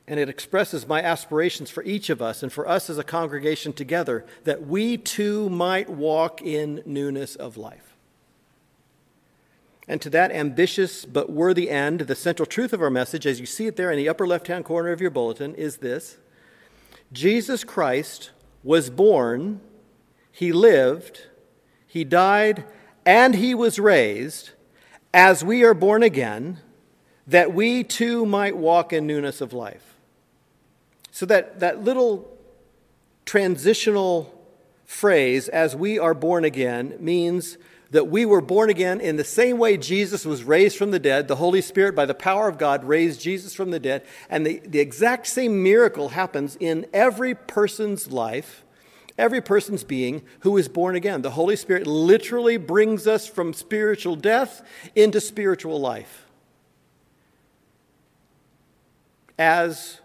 And 0.06 0.18
it 0.18 0.28
expresses 0.28 0.88
my 0.88 1.00
aspirations 1.02 1.70
for 1.70 1.84
each 1.84 2.10
of 2.10 2.20
us 2.20 2.42
and 2.42 2.52
for 2.52 2.66
us 2.66 2.90
as 2.90 2.98
a 2.98 3.04
congregation 3.04 3.72
together 3.72 4.26
that 4.44 4.66
we 4.66 4.96
too 4.96 5.48
might 5.48 5.88
walk 5.88 6.42
in 6.42 6.82
newness 6.84 7.36
of 7.36 7.56
life. 7.56 7.94
And 9.86 10.00
to 10.02 10.10
that 10.10 10.30
ambitious 10.30 11.04
but 11.04 11.30
worthy 11.30 11.70
end, 11.70 12.00
the 12.02 12.14
central 12.14 12.46
truth 12.46 12.72
of 12.72 12.82
our 12.82 12.90
message, 12.90 13.26
as 13.26 13.40
you 13.40 13.46
see 13.46 13.66
it 13.66 13.76
there 13.76 13.90
in 13.90 13.96
the 13.96 14.08
upper 14.08 14.26
left 14.26 14.46
hand 14.46 14.64
corner 14.64 14.92
of 14.92 15.00
your 15.00 15.10
bulletin, 15.10 15.54
is 15.54 15.78
this 15.78 16.16
Jesus 17.12 17.64
Christ 17.64 18.30
was 18.62 18.90
born, 18.90 19.60
he 20.30 20.52
lived, 20.52 21.26
he 21.86 22.04
died, 22.04 22.64
and 23.04 23.34
he 23.34 23.54
was 23.54 23.80
raised 23.80 24.50
as 25.12 25.42
we 25.42 25.64
are 25.64 25.74
born 25.74 26.02
again, 26.02 26.58
that 27.30 27.54
we 27.54 27.84
too 27.84 28.26
might 28.26 28.56
walk 28.56 28.92
in 28.92 29.06
newness 29.06 29.40
of 29.40 29.52
life. 29.52 29.94
So 31.12 31.26
that, 31.26 31.60
that 31.60 31.82
little 31.82 32.36
transitional 33.24 34.34
phrase, 34.84 35.48
as 35.48 35.76
we 35.76 35.98
are 35.98 36.14
born 36.14 36.44
again, 36.44 36.96
means 36.98 37.56
that 37.90 38.08
we 38.08 38.24
were 38.24 38.40
born 38.40 38.70
again 38.70 39.00
in 39.00 39.16
the 39.16 39.24
same 39.24 39.58
way 39.58 39.76
Jesus 39.76 40.24
was 40.24 40.44
raised 40.44 40.76
from 40.76 40.90
the 40.90 40.98
dead. 40.98 41.28
The 41.28 41.36
Holy 41.36 41.60
Spirit, 41.60 41.94
by 41.94 42.06
the 42.06 42.14
power 42.14 42.48
of 42.48 42.58
God, 42.58 42.84
raised 42.84 43.20
Jesus 43.20 43.54
from 43.54 43.70
the 43.70 43.80
dead. 43.80 44.04
And 44.28 44.44
the, 44.44 44.60
the 44.64 44.80
exact 44.80 45.26
same 45.26 45.62
miracle 45.62 46.10
happens 46.10 46.56
in 46.58 46.86
every 46.92 47.34
person's 47.34 48.10
life, 48.10 48.64
every 49.18 49.40
person's 49.40 49.84
being 49.84 50.22
who 50.40 50.56
is 50.56 50.68
born 50.68 50.96
again. 50.96 51.22
The 51.22 51.30
Holy 51.30 51.56
Spirit 51.56 51.86
literally 51.86 52.56
brings 52.56 53.06
us 53.06 53.28
from 53.28 53.52
spiritual 53.52 54.16
death 54.16 54.66
into 54.96 55.20
spiritual 55.20 55.80
life. 55.80 56.26
As 59.40 60.00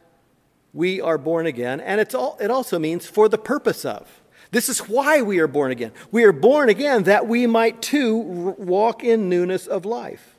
we 0.72 1.02
are 1.02 1.18
born 1.18 1.46
again, 1.46 1.82
and 1.82 2.00
it's 2.00 2.16
all, 2.16 2.38
it 2.40 2.50
also 2.50 2.80
means 2.80 3.06
for 3.06 3.28
the 3.28 3.38
purpose 3.38 3.84
of. 3.84 4.22
This 4.52 4.70
is 4.70 4.80
why 4.80 5.22
we 5.22 5.40
are 5.40 5.48
born 5.48 5.72
again. 5.72 5.92
We 6.10 6.24
are 6.24 6.32
born 6.32 6.70
again 6.70 7.04
that 7.04 7.28
we 7.28 7.46
might 7.46 7.82
too 7.82 8.16
walk 8.16 9.04
in 9.04 9.28
newness 9.28 9.68
of 9.68 9.84
life. 9.84 10.36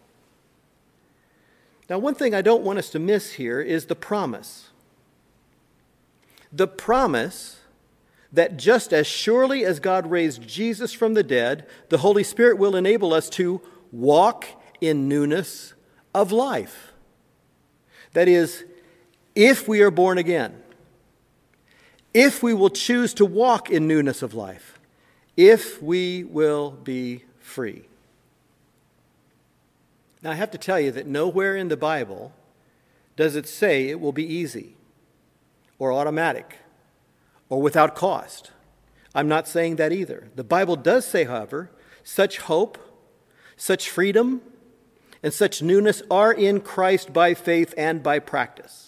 Now, 1.91 1.99
one 1.99 2.15
thing 2.15 2.35
I 2.35 2.41
don't 2.41 2.63
want 2.63 2.79
us 2.79 2.89
to 2.91 2.99
miss 2.99 3.33
here 3.33 3.61
is 3.61 3.85
the 3.85 3.95
promise. 3.95 4.71
The 6.51 6.67
promise 6.67 7.61
that 8.33 8.57
just 8.57 8.95
as 8.95 9.07
surely 9.07 9.63
as 9.63 9.79
God 9.79 10.11
raised 10.11 10.49
Jesus 10.49 10.95
from 10.95 11.13
the 11.13 11.23
dead, 11.23 11.67
the 11.91 11.99
Holy 11.99 12.25
Spirit 12.25 12.57
will 12.57 12.75
enable 12.75 13.13
us 13.13 13.29
to 13.31 13.61
walk 13.93 14.47
in 14.81 15.07
newness 15.07 15.75
of 16.15 16.33
life. 16.33 16.93
That 18.15 18.27
is, 18.27 18.65
if 19.37 19.69
we 19.69 19.81
are 19.83 19.93
born 19.93 20.19
again 20.19 20.63
if 22.17 22.43
we 22.43 22.55
will 22.55 22.71
choose 22.71 23.13
to 23.13 23.27
walk 23.27 23.69
in 23.69 23.87
newness 23.87 24.23
of 24.23 24.33
life, 24.33 24.79
if 25.37 25.83
we 25.83 26.25
will 26.25 26.71
be 26.71 27.25
free. 27.39 27.83
Now, 30.23 30.31
I 30.31 30.37
have 30.37 30.51
to 30.53 30.59
tell 30.59 30.81
you 30.81 30.91
that 30.93 31.07
nowhere 31.07 31.55
in 31.55 31.69
the 31.69 31.77
Bible 31.77 32.33
does 33.17 33.37
it 33.37 33.47
say 33.47 33.91
it 33.91 34.01
will 34.01 34.15
be 34.15 34.25
easy 34.25 34.77
or 35.79 35.93
automatic 35.93 36.57
or 37.51 37.61
without 37.61 37.95
cost. 37.95 38.51
I'm 39.15 39.29
not 39.29 39.47
saying 39.47 39.77
that 39.77 39.93
either. 39.93 40.29
The 40.37 40.43
Bible 40.43 40.77
does 40.77 41.05
say, 41.05 41.25
however, 41.25 41.71
such 42.03 42.39
hope, 42.39 42.79
such 43.59 43.91
freedom, 43.91 44.41
and 45.23 45.35
such 45.35 45.61
newness 45.61 46.03
are 46.11 46.33
in 46.33 46.63
Christ 46.63 47.13
by 47.13 47.35
faith 47.35 47.75
and 47.77 48.03
by 48.03 48.21
practice. 48.21 48.86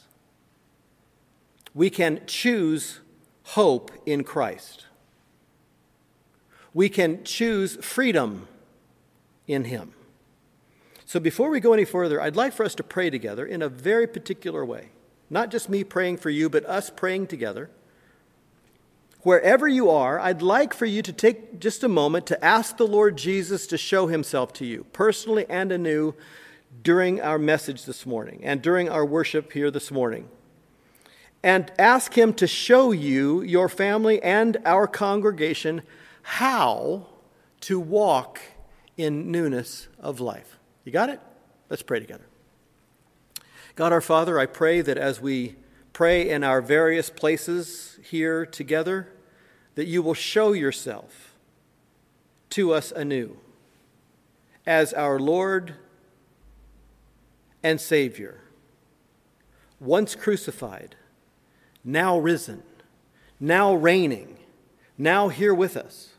We 1.75 1.91
can 1.91 2.21
choose 2.27 3.01
hope 3.43 3.91
in 4.07 4.25
Christ. 4.25 4.87
We 6.75 6.89
can 6.89 7.25
choose 7.25 7.77
freedom 7.77 8.47
in 9.47 9.65
Him. 9.65 9.95
So 11.07 11.19
before 11.19 11.49
we 11.49 11.61
go 11.61 11.73
any 11.73 11.87
further, 11.87 12.21
I'd 12.21 12.37
like 12.37 12.53
for 12.53 12.65
us 12.65 12.75
to 12.77 12.83
pray 12.83 13.09
together 13.09 13.47
in 13.47 13.63
a 13.63 13.69
very 13.69 14.07
particular 14.07 14.65
way. 14.65 14.91
Not 15.31 15.51
just 15.51 15.69
me 15.69 15.85
praying 15.85 16.19
for 16.19 16.31
you, 16.31 16.51
but 16.51 16.67
us 16.67 16.91
praying 16.91 17.29
together. 17.29 17.71
Wherever 19.23 19.67
you 19.67 19.91
are, 19.91 20.21
I'd 20.21 20.43
like 20.43 20.75
for 20.75 20.87
you 20.87 21.03
to 21.03 21.13
take 21.13 21.59
just 21.59 21.83
a 21.83 21.89
moment 21.89 22.27
to 22.27 22.45
ask 22.45 22.77
the 22.77 22.87
Lord 22.87 23.17
Jesus 23.17 23.67
to 23.69 23.79
show 23.79 24.07
himself 24.07 24.53
to 24.55 24.67
you, 24.67 24.85
personally 24.93 25.47
and 25.49 25.73
anew, 25.73 26.15
during 26.83 27.21
our 27.21 27.39
message 27.39 27.85
this 27.85 28.05
morning 28.07 28.41
and 28.43 28.63
during 28.63 28.89
our 28.89 29.05
worship 29.05 29.53
here 29.53 29.71
this 29.71 29.91
morning 29.91 30.29
and 31.43 31.71
ask 31.79 32.15
Him 32.15 32.33
to 32.35 32.47
show 32.47 32.93
you, 32.93 33.43
your 33.43 33.69
family, 33.69 34.23
and 34.23 34.57
our 34.65 34.87
congregation 34.87 35.83
how 36.23 37.07
to 37.61 37.79
walk 37.79 38.41
in 38.97 39.31
newness 39.31 39.89
of 39.99 40.21
life. 40.21 40.59
You 40.85 40.93
got 40.93 41.09
it? 41.09 41.21
Let's 41.71 41.83
pray 41.83 42.01
together. 42.01 42.25
God 43.77 43.93
our 43.93 44.01
Father, 44.01 44.39
I 44.41 44.47
pray 44.47 44.81
that 44.81 44.99
as 44.99 45.21
we 45.21 45.57
pray 45.93 46.29
in 46.29 46.43
our 46.43 46.61
various 46.61 47.11
places 47.11 47.99
here 48.03 48.45
together 48.45 49.09
that 49.77 49.87
you 49.87 50.03
will 50.03 50.15
show 50.15 50.53
yourself 50.53 51.35
to 52.51 52.73
us 52.73 52.91
anew 52.91 53.37
as 54.67 54.93
our 54.93 55.19
Lord 55.19 55.75
and 57.63 57.81
Savior, 57.81 58.41
once 59.81 60.15
crucified, 60.15 60.97
now 61.85 62.19
risen, 62.19 62.63
now 63.41 63.75
reigning, 63.75 64.37
now 64.97 65.29
here 65.29 65.55
with 65.55 65.77
us. 65.77 66.11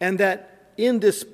And 0.00 0.18
that 0.18 0.72
in 0.76 1.00
this 1.00 1.24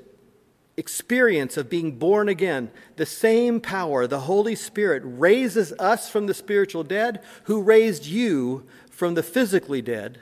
experience 0.76 1.56
of 1.56 1.70
being 1.70 1.98
born 1.98 2.28
again, 2.28 2.70
the 2.96 3.06
same 3.06 3.60
power, 3.60 4.06
the 4.06 4.20
Holy 4.20 4.54
Spirit, 4.54 5.02
raises 5.04 5.72
us 5.78 6.10
from 6.10 6.26
the 6.26 6.34
spiritual 6.34 6.82
dead, 6.84 7.22
who 7.44 7.62
raised 7.62 8.04
you 8.06 8.66
from 8.90 9.14
the 9.14 9.22
physically 9.22 9.80
dead. 9.80 10.20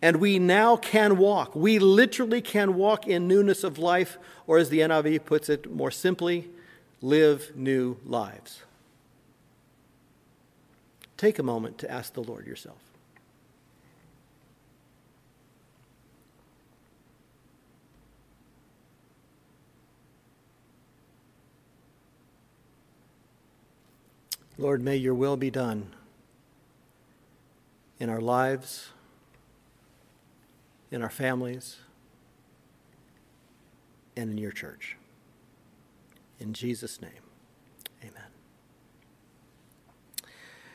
And 0.00 0.16
we 0.16 0.38
now 0.38 0.76
can 0.76 1.18
walk. 1.18 1.54
We 1.54 1.78
literally 1.78 2.40
can 2.40 2.74
walk 2.74 3.06
in 3.06 3.26
newness 3.26 3.64
of 3.64 3.78
life, 3.78 4.18
or 4.46 4.58
as 4.58 4.70
the 4.70 4.80
NIV 4.80 5.24
puts 5.24 5.48
it 5.48 5.70
more 5.70 5.90
simply, 5.90 6.48
live 7.00 7.52
new 7.56 7.96
lives. 8.04 8.62
Take 11.18 11.40
a 11.40 11.42
moment 11.42 11.78
to 11.78 11.90
ask 11.90 12.14
the 12.14 12.22
Lord 12.22 12.46
yourself. 12.46 12.78
Lord, 24.56 24.80
may 24.82 24.96
your 24.96 25.14
will 25.14 25.36
be 25.36 25.50
done 25.50 25.94
in 27.98 28.08
our 28.08 28.20
lives, 28.20 28.90
in 30.90 31.02
our 31.02 31.10
families, 31.10 31.78
and 34.16 34.30
in 34.30 34.38
your 34.38 34.52
church. 34.52 34.96
In 36.38 36.52
Jesus' 36.52 37.02
name, 37.02 37.10
amen. 38.02 38.37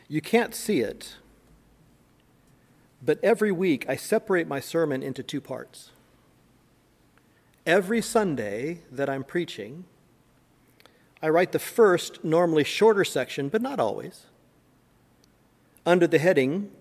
You 0.07 0.21
can't 0.21 0.53
see 0.53 0.81
it, 0.81 1.15
but 3.01 3.19
every 3.23 3.51
week 3.51 3.85
I 3.89 3.95
separate 3.95 4.47
my 4.47 4.59
sermon 4.59 5.01
into 5.03 5.23
two 5.23 5.41
parts. 5.41 5.91
Every 7.65 8.01
Sunday 8.01 8.81
that 8.91 9.09
I'm 9.09 9.23
preaching, 9.23 9.85
I 11.21 11.29
write 11.29 11.53
the 11.53 11.59
first, 11.59 12.23
normally 12.23 12.63
shorter 12.65 13.05
section, 13.05 13.47
but 13.47 13.61
not 13.61 13.79
always, 13.79 14.25
under 15.85 16.07
the 16.07 16.19
heading, 16.19 16.71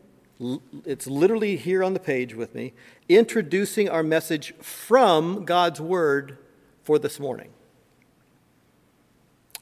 it's 0.85 1.07
literally 1.07 1.57
here 1.57 1.85
on 1.85 1.95
the 1.95 2.01
page 2.01 2.35
with 2.35 2.55
me, 2.55 2.73
introducing 3.09 3.89
our 3.89 4.03
message 4.03 4.55
from 4.61 5.45
God's 5.45 5.81
Word 5.81 6.39
for 6.83 6.99
this 6.99 7.21
morning. 7.21 7.51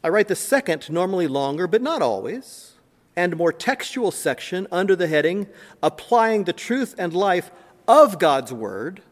I 0.02 0.09
write 0.09 0.29
the 0.29 0.37
second, 0.37 0.88
normally 0.88 1.26
longer, 1.26 1.67
but 1.67 1.83
not 1.83 2.00
always, 2.00 2.73
and 3.17 3.37
more 3.37 3.52
textual 3.52 4.11
section 4.11 4.67
under 4.71 4.95
the 4.95 5.07
heading, 5.07 5.47
Applying 5.83 6.45
the 6.45 6.52
Truth 6.52 6.95
and 6.99 7.12
Life 7.12 7.50
of 7.88 8.19
God's 8.19 8.52
Word 8.52 9.02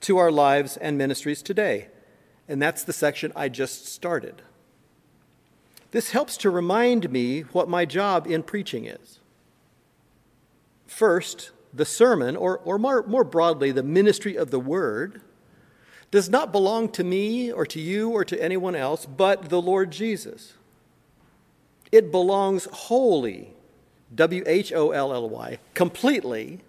to 0.00 0.18
Our 0.18 0.30
Lives 0.30 0.76
and 0.76 0.98
Ministries 0.98 1.42
Today. 1.42 1.88
And 2.48 2.60
that's 2.60 2.84
the 2.84 2.92
section 2.92 3.32
I 3.36 3.48
just 3.48 3.86
started. 3.86 4.42
This 5.92 6.10
helps 6.10 6.36
to 6.38 6.50
remind 6.50 7.10
me 7.10 7.42
what 7.42 7.68
my 7.68 7.84
job 7.84 8.26
in 8.26 8.42
preaching 8.42 8.86
is. 8.86 9.20
First, 10.86 11.50
the 11.72 11.84
sermon, 11.84 12.36
or, 12.36 12.58
or 12.58 12.78
more, 12.78 13.02
more 13.06 13.24
broadly, 13.24 13.70
the 13.72 13.82
ministry 13.82 14.36
of 14.36 14.50
the 14.50 14.60
word, 14.60 15.20
does 16.10 16.28
not 16.28 16.52
belong 16.52 16.90
to 16.90 17.04
me 17.04 17.50
or 17.50 17.64
to 17.66 17.80
you 17.80 18.10
or 18.10 18.24
to 18.24 18.42
anyone 18.42 18.74
else 18.74 19.06
but 19.06 19.48
the 19.48 19.60
Lord 19.60 19.90
Jesus. 19.90 20.54
It 21.92 22.10
belongs 22.10 22.64
wholly, 22.64 23.52
W 24.14 24.42
H 24.46 24.72
O 24.72 24.90
L 24.90 25.12
L 25.12 25.28
Y, 25.28 25.58
completely 25.74 26.60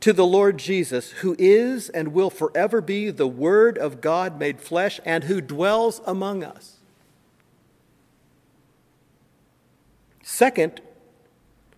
to 0.00 0.12
the 0.12 0.26
Lord 0.26 0.58
Jesus, 0.58 1.10
who 1.12 1.36
is 1.38 1.88
and 1.88 2.12
will 2.12 2.30
forever 2.30 2.80
be 2.80 3.10
the 3.10 3.28
Word 3.28 3.78
of 3.78 4.00
God 4.00 4.36
made 4.36 4.60
flesh 4.60 4.98
and 5.04 5.24
who 5.24 5.40
dwells 5.40 6.00
among 6.04 6.42
us. 6.42 6.78
Second, 10.24 10.80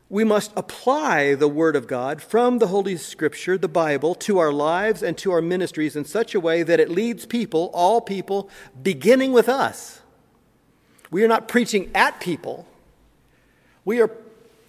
we 0.09 0.24
must 0.24 0.53
apply 0.57 1.35
the 1.35 1.48
Word 1.48 1.77
of 1.77 1.87
God 1.87 2.22
from 2.22 2.61
the 2.61 2.68
Holy 2.68 2.96
Scripture, 2.96 3.59
the 3.59 3.68
Bible, 3.68 4.14
to 4.14 4.38
our 4.38 4.53
lives 4.53 5.03
and 5.03 5.18
to 5.18 5.33
our 5.33 5.42
ministries 5.42 5.96
in 5.96 6.07
such 6.07 6.35
a 6.35 6.40
way 6.40 6.62
that 6.62 6.81
it 6.81 6.88
leads 6.88 7.27
people, 7.27 7.70
all 7.74 8.00
people, 8.00 8.48
beginning 8.83 9.33
with 9.33 9.48
us. 9.48 10.00
We 11.14 11.22
are 11.22 11.29
not 11.29 11.46
preaching 11.46 11.92
at 11.94 12.18
people, 12.18 12.66
we 13.85 14.00
are 14.00 14.11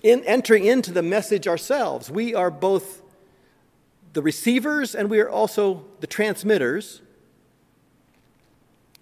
in, 0.04 0.24
entering 0.26 0.64
into 0.64 0.92
the 0.92 1.02
message 1.02 1.48
ourselves. 1.48 2.12
We 2.12 2.36
are 2.36 2.52
both 2.52 3.02
the 4.14 4.22
receivers 4.22 4.94
and 4.94 5.10
we 5.10 5.20
are 5.22 5.28
also 5.28 5.86
the 6.02 6.06
transmitters. 6.06 7.02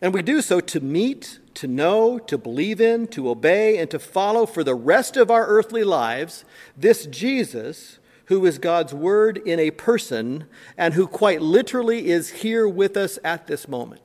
And 0.02 0.14
we 0.14 0.22
do 0.22 0.42
so 0.42 0.62
to 0.62 0.80
meet 0.80 1.40
to 1.56 1.68
know, 1.68 2.18
to 2.18 2.38
believe 2.38 2.80
in, 2.80 3.08
to 3.08 3.28
obey, 3.30 3.78
and 3.78 3.92
to 3.92 4.00
follow 4.00 4.46
for 4.46 4.64
the 4.64 4.74
rest 4.74 5.18
of 5.18 5.30
our 5.30 5.46
earthly 5.46 5.84
lives 5.84 6.46
this 6.78 7.06
Jesus 7.08 8.00
who 8.28 8.46
is 8.46 8.58
God's 8.58 8.94
Word 8.94 9.38
in 9.46 9.60
a 9.60 9.72
person 9.72 10.46
and 10.78 10.94
who 10.94 11.08
quite 11.08 11.42
literally 11.42 12.08
is 12.08 12.30
here 12.30 12.70
with 12.70 12.96
us 12.96 13.20
at 13.22 13.48
this 13.48 13.68
moment. 13.68 14.03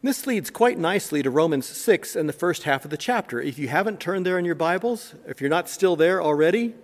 This 0.00 0.28
leads 0.28 0.50
quite 0.50 0.78
nicely 0.78 1.24
to 1.24 1.30
Romans 1.30 1.66
6 1.66 2.14
and 2.14 2.28
the 2.28 2.32
first 2.32 2.62
half 2.62 2.84
of 2.84 2.90
the 2.90 2.96
chapter. 2.96 3.40
If 3.40 3.58
you 3.58 3.66
haven't 3.66 3.98
turned 3.98 4.24
there 4.24 4.38
in 4.38 4.44
your 4.44 4.54
Bibles, 4.54 5.14
if 5.26 5.40
you're 5.40 5.50
not 5.50 5.68
still 5.68 5.96
there 5.96 6.22
already, 6.22 6.74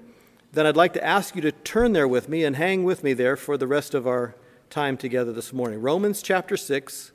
then 0.53 0.67
I'd 0.67 0.77
like 0.77 0.95
to 0.95 1.05
ask 1.05 1.37
you 1.37 1.43
to 1.43 1.53
turn 1.53 1.93
there 1.93 2.09
with 2.09 2.29
me 2.29 2.43
and 2.43 2.57
hang 2.57 2.83
with 2.83 3.05
me 3.05 3.13
there 3.13 3.37
for 3.37 3.57
the 3.57 3.69
rest 3.69 3.95
of 3.95 4.07
our 4.07 4.35
time 4.69 4.97
together 4.97 5.33
this 5.33 5.53
morning. 5.53 5.81
Romans 5.81 6.23
chapter 6.23 6.57
6 6.57 7.13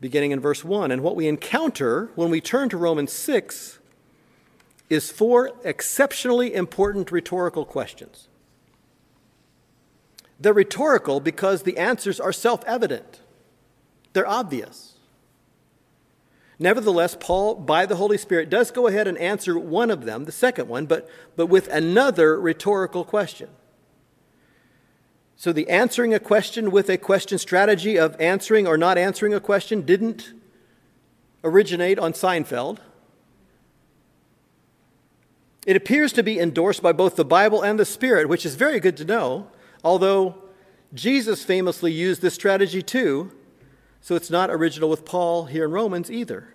beginning 0.00 0.30
in 0.30 0.40
verse 0.40 0.64
1. 0.64 0.90
And 0.90 1.02
what 1.02 1.14
we 1.14 1.28
encounter 1.28 2.10
when 2.14 2.30
we 2.30 2.40
turn 2.40 2.68
to 2.70 2.76
Romans 2.76 3.12
6 3.12 3.78
is 4.88 5.12
four 5.12 5.52
exceptionally 5.62 6.52
important 6.52 7.12
rhetorical 7.12 7.64
questions. 7.64 8.26
They're 10.40 10.52
rhetorical 10.54 11.20
because 11.20 11.62
the 11.62 11.78
answers 11.78 12.18
are 12.18 12.32
self 12.32 12.64
evident, 12.64 13.19
they're 14.12 14.26
obvious. 14.26 14.94
Nevertheless, 16.58 17.16
Paul, 17.18 17.54
by 17.54 17.86
the 17.86 17.96
Holy 17.96 18.18
Spirit, 18.18 18.50
does 18.50 18.70
go 18.70 18.86
ahead 18.86 19.08
and 19.08 19.16
answer 19.16 19.58
one 19.58 19.90
of 19.90 20.04
them, 20.04 20.26
the 20.26 20.32
second 20.32 20.68
one, 20.68 20.84
but, 20.84 21.08
but 21.34 21.46
with 21.46 21.68
another 21.68 22.38
rhetorical 22.38 23.02
question. 23.02 23.48
So, 25.36 25.54
the 25.54 25.70
answering 25.70 26.12
a 26.12 26.20
question 26.20 26.70
with 26.70 26.90
a 26.90 26.98
question 26.98 27.38
strategy 27.38 27.98
of 27.98 28.14
answering 28.20 28.66
or 28.66 28.76
not 28.76 28.98
answering 28.98 29.32
a 29.32 29.40
question 29.40 29.80
didn't 29.80 30.34
originate 31.42 31.98
on 31.98 32.12
Seinfeld. 32.12 32.76
It 35.66 35.76
appears 35.76 36.12
to 36.12 36.22
be 36.22 36.38
endorsed 36.38 36.82
by 36.82 36.92
both 36.92 37.16
the 37.16 37.24
Bible 37.24 37.62
and 37.62 37.78
the 37.78 37.86
Spirit, 37.86 38.28
which 38.28 38.44
is 38.44 38.54
very 38.54 38.80
good 38.80 38.98
to 38.98 39.04
know, 39.06 39.48
although 39.82 40.34
Jesus 40.92 41.42
famously 41.42 41.90
used 41.90 42.20
this 42.20 42.34
strategy 42.34 42.82
too, 42.82 43.32
so 44.00 44.14
it's 44.14 44.30
not 44.30 44.50
original 44.50 44.88
with 44.88 45.04
Paul 45.04 45.46
here 45.46 45.64
in 45.64 45.70
Romans 45.70 46.10
either. 46.10 46.54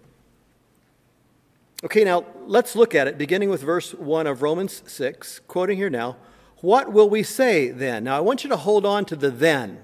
Okay, 1.83 2.03
now 2.03 2.25
let's 2.47 2.75
look 2.75 2.95
at 2.95 3.07
it, 3.07 3.17
beginning 3.17 3.49
with 3.49 3.61
verse 3.61 3.93
1 3.93 4.27
of 4.27 4.41
Romans 4.41 4.81
6, 4.87 5.39
quoting 5.47 5.77
here 5.77 5.89
now. 5.89 6.17
What 6.61 6.91
will 6.91 7.09
we 7.09 7.21
say 7.21 7.69
then? 7.69 8.05
Now, 8.05 8.17
I 8.17 8.21
want 8.21 8.43
you 8.43 8.49
to 8.49 8.57
hold 8.57 8.85
on 8.85 9.05
to 9.05 9.15
the 9.15 9.29
then 9.29 9.83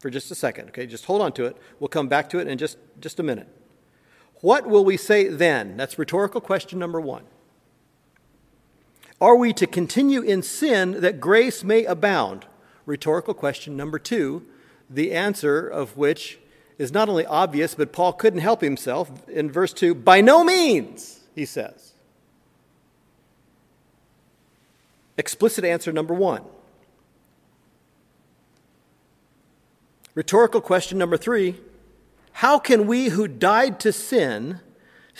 for 0.00 0.10
just 0.10 0.30
a 0.30 0.34
second, 0.34 0.68
okay? 0.68 0.86
Just 0.86 1.04
hold 1.04 1.22
on 1.22 1.32
to 1.32 1.44
it. 1.44 1.56
We'll 1.78 1.88
come 1.88 2.08
back 2.08 2.28
to 2.30 2.38
it 2.38 2.48
in 2.48 2.58
just, 2.58 2.78
just 3.00 3.20
a 3.20 3.22
minute. 3.22 3.48
What 4.40 4.66
will 4.66 4.84
we 4.84 4.96
say 4.96 5.28
then? 5.28 5.76
That's 5.76 5.98
rhetorical 5.98 6.40
question 6.40 6.78
number 6.78 7.00
one. 7.00 7.24
Are 9.20 9.36
we 9.36 9.52
to 9.52 9.66
continue 9.66 10.22
in 10.22 10.42
sin 10.42 11.02
that 11.02 11.20
grace 11.20 11.62
may 11.62 11.84
abound? 11.84 12.46
Rhetorical 12.86 13.34
question 13.34 13.76
number 13.76 13.98
two, 13.98 14.46
the 14.88 15.12
answer 15.12 15.68
of 15.68 15.96
which 15.96 16.39
is 16.80 16.92
not 16.92 17.08
only 17.08 17.26
obvious, 17.26 17.74
but 17.74 17.92
Paul 17.92 18.12
couldn't 18.14 18.40
help 18.40 18.62
himself. 18.62 19.10
In 19.28 19.50
verse 19.50 19.72
2, 19.72 19.94
by 19.94 20.20
no 20.20 20.42
means, 20.42 21.20
he 21.34 21.44
says. 21.44 21.92
Explicit 25.18 25.64
answer 25.64 25.92
number 25.92 26.14
one. 26.14 26.42
Rhetorical 30.14 30.60
question 30.60 30.98
number 30.98 31.16
three 31.16 31.56
How 32.32 32.58
can 32.58 32.86
we 32.86 33.10
who 33.10 33.28
died 33.28 33.78
to 33.80 33.92
sin 33.92 34.60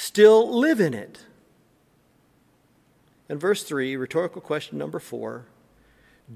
still 0.01 0.59
live 0.59 0.81
in 0.81 0.94
it. 0.94 1.27
And 3.29 3.40
verse 3.40 3.62
3, 3.62 3.96
rhetorical 3.96 4.40
question 4.40 4.79
number 4.79 4.99
4 4.99 5.46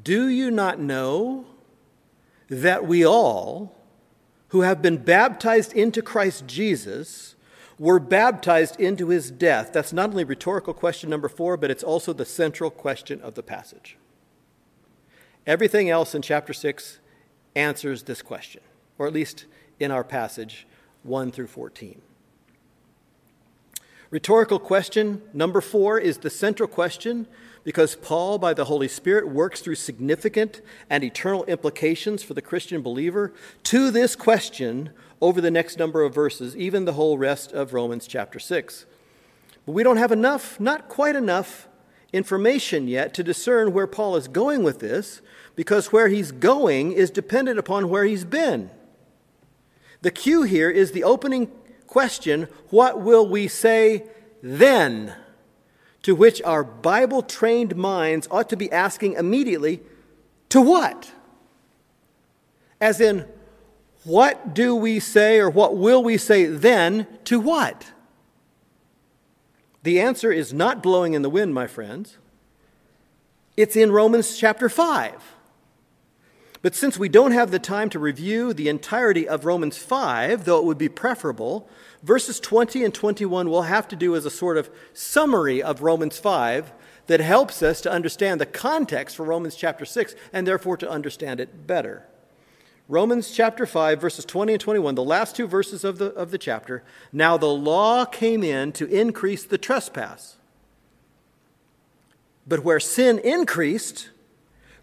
Do 0.03 0.29
you 0.29 0.51
not 0.51 0.79
know 0.79 1.47
that 2.49 2.87
we 2.87 3.05
all, 3.07 3.75
who 4.55 4.61
have 4.61 4.81
been 4.81 4.99
baptized 4.99 5.73
into 5.73 6.01
Christ 6.01 6.47
Jesus, 6.47 7.35
were 7.77 7.99
baptized 7.99 8.79
into 8.79 9.09
his 9.09 9.33
death? 9.33 9.73
That's 9.73 9.93
not 9.93 10.11
only 10.11 10.23
rhetorical 10.23 10.73
question 10.73 11.11
number 11.11 11.29
4, 11.29 11.57
but 11.57 11.73
it's 11.73 11.83
also 11.83 12.12
the 12.12 12.25
central 12.25 12.71
question 12.71 13.21
of 13.21 13.35
the 13.35 13.43
passage. 13.43 13.97
Everything 15.45 15.90
else 15.90 16.14
in 16.14 16.23
chapter 16.23 16.53
6 16.53 17.01
answers 17.57 18.05
this 18.05 18.23
question, 18.23 18.62
or 18.97 19.09
at 19.09 19.12
least 19.12 19.47
in 19.81 19.90
our 19.90 20.05
passage 20.05 20.69
1 21.03 21.33
through 21.33 21.49
14. 21.49 22.01
Rhetorical 24.11 24.61
question 24.61 25.21
number 25.33 25.61
four 25.61 25.99
is 25.99 26.19
the 26.19 26.31
central 26.31 26.69
question 26.69 27.27
because 27.64 27.96
Paul, 27.96 28.38
by 28.38 28.53
the 28.53 28.66
Holy 28.66 28.88
Spirit, 28.88 29.29
works 29.29 29.61
through 29.61 29.77
significant 29.77 30.61
and 30.90 31.03
eternal 31.03 31.44
implications 31.46 32.22
for 32.22 32.35
the 32.35 32.42
Christian 32.42 32.83
believer 32.83 33.33
to 33.64 33.90
this 33.90 34.14
question 34.14 34.90
over 35.20 35.40
the 35.40 35.50
next 35.50 35.79
number 35.79 36.03
of 36.03 36.14
verses, 36.14 36.55
even 36.57 36.85
the 36.85 36.92
whole 36.92 37.16
rest 37.16 37.53
of 37.53 37.72
Romans 37.72 38.07
chapter 38.07 38.38
6. 38.38 38.85
But 39.64 39.72
we 39.72 39.83
don't 39.83 39.96
have 39.96 40.12
enough, 40.12 40.61
not 40.61 40.90
quite 40.90 41.16
enough, 41.16 41.66
information 42.12 42.87
yet 42.87 43.14
to 43.14 43.24
discern 43.24 43.72
where 43.72 43.87
Paul 43.87 44.14
is 44.16 44.29
going 44.29 44.62
with 44.62 44.79
this, 44.79 45.22
because 45.57 45.90
where 45.90 46.09
he's 46.09 46.33
going 46.33 46.92
is 46.92 47.11
dependent 47.11 47.59
upon 47.59 47.88
where 47.88 48.05
he's 48.05 48.24
been. 48.24 48.70
The 50.03 50.11
cue 50.11 50.42
here 50.42 50.70
is 50.70 50.92
the 50.92 51.03
opening 51.03 51.50
question, 51.87 52.48
What 52.68 53.00
will 53.00 53.27
we 53.27 53.48
say 53.48 54.05
then? 54.42 55.14
To 56.05 56.14
which 56.14 56.43
our 56.43 56.62
Bible 56.62 57.23
trained 57.23 57.77
minds 57.77 58.29
ought 58.31 58.49
to 58.51 58.57
be 58.57 58.71
asking 58.71 59.14
immediately, 59.14 59.81
To 60.51 60.61
what? 60.61 61.12
As 62.81 63.01
in, 63.01 63.27
what 64.05 64.55
do 64.55 64.77
we 64.77 65.01
say 65.01 65.38
or 65.38 65.49
what 65.49 65.77
will 65.77 66.03
we 66.03 66.19
say 66.19 66.45
then 66.45 67.07
to 67.25 67.40
what? 67.40 67.90
The 69.83 69.99
answer 69.99 70.31
is 70.31 70.53
not 70.53 70.83
blowing 70.83 71.14
in 71.14 71.23
the 71.23 71.31
wind, 71.31 71.55
my 71.55 71.67
friends. 71.67 72.19
It's 73.57 73.77
in 73.77 73.90
Romans 73.90 74.37
chapter 74.37 74.69
5. 74.69 75.35
But 76.61 76.75
since 76.75 76.99
we 76.99 77.09
don't 77.09 77.33
have 77.33 77.51
the 77.51 77.59
time 77.59 77.88
to 77.90 77.99
review 77.99 78.53
the 78.53 78.69
entirety 78.69 79.27
of 79.29 79.45
Romans 79.45 79.79
5, 79.79 80.45
though 80.45 80.59
it 80.59 80.64
would 80.64 80.79
be 80.79 80.88
preferable, 80.88 81.69
verses 82.05 82.38
20 82.38 82.85
and 82.85 82.95
21 82.95 83.49
will 83.49 83.62
have 83.62 83.88
to 83.88 83.97
do 83.97 84.14
as 84.14 84.27
a 84.27 84.31
sort 84.31 84.59
of 84.59 84.71
summary 84.93 85.62
of 85.62 85.81
Romans 85.81 86.19
5 86.19 86.71
that 87.07 87.21
helps 87.21 87.62
us 87.62 87.81
to 87.81 87.90
understand 87.90 88.40
the 88.40 88.47
context 88.47 89.17
for 89.17 89.25
Romans 89.25 89.57
chapter 89.57 89.87
6 89.87 90.14
and 90.33 90.47
therefore 90.47 90.77
to 90.77 90.88
understand 90.88 91.40
it 91.40 91.67
better. 91.67 92.07
Romans 92.88 93.31
chapter 93.31 93.64
5, 93.64 93.99
verses 93.99 94.27
20 94.27 94.53
and 94.53 94.61
21, 94.61 94.95
the 94.95 95.03
last 95.03 95.35
two 95.35 95.47
verses 95.47 95.85
of 95.85 95.97
the, 95.97 96.12
of 96.12 96.31
the 96.31 96.37
chapter. 96.37 96.83
Now 97.11 97.38
the 97.38 97.47
law 97.47 98.05
came 98.05 98.45
in 98.45 98.73
to 98.73 98.87
increase 98.87 99.45
the 99.45 99.57
trespass. 99.57 100.37
But 102.47 102.62
where 102.62 102.81
sin 102.81 103.19
increased, 103.21 104.11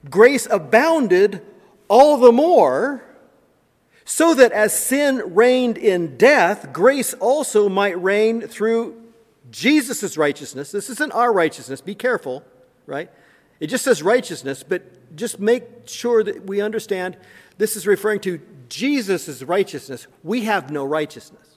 grace 0.09 0.47
abounded 0.49 1.45
all 1.87 2.17
the 2.17 2.31
more 2.31 3.03
so 4.11 4.33
that 4.33 4.51
as 4.51 4.77
sin 4.77 5.21
reigned 5.33 5.77
in 5.77 6.17
death, 6.17 6.73
grace 6.73 7.13
also 7.13 7.69
might 7.69 7.97
reign 8.03 8.41
through 8.41 9.01
Jesus' 9.51 10.17
righteousness. 10.17 10.69
This 10.69 10.89
isn't 10.89 11.13
our 11.13 11.31
righteousness, 11.31 11.79
be 11.79 11.95
careful, 11.95 12.43
right? 12.85 13.09
It 13.61 13.67
just 13.67 13.85
says 13.85 14.03
righteousness, 14.03 14.63
but 14.63 15.15
just 15.15 15.39
make 15.39 15.63
sure 15.85 16.25
that 16.25 16.45
we 16.45 16.59
understand 16.59 17.15
this 17.57 17.77
is 17.77 17.87
referring 17.87 18.19
to 18.21 18.41
Jesus' 18.67 19.43
righteousness. 19.43 20.07
We 20.23 20.43
have 20.43 20.71
no 20.71 20.83
righteousness. 20.83 21.47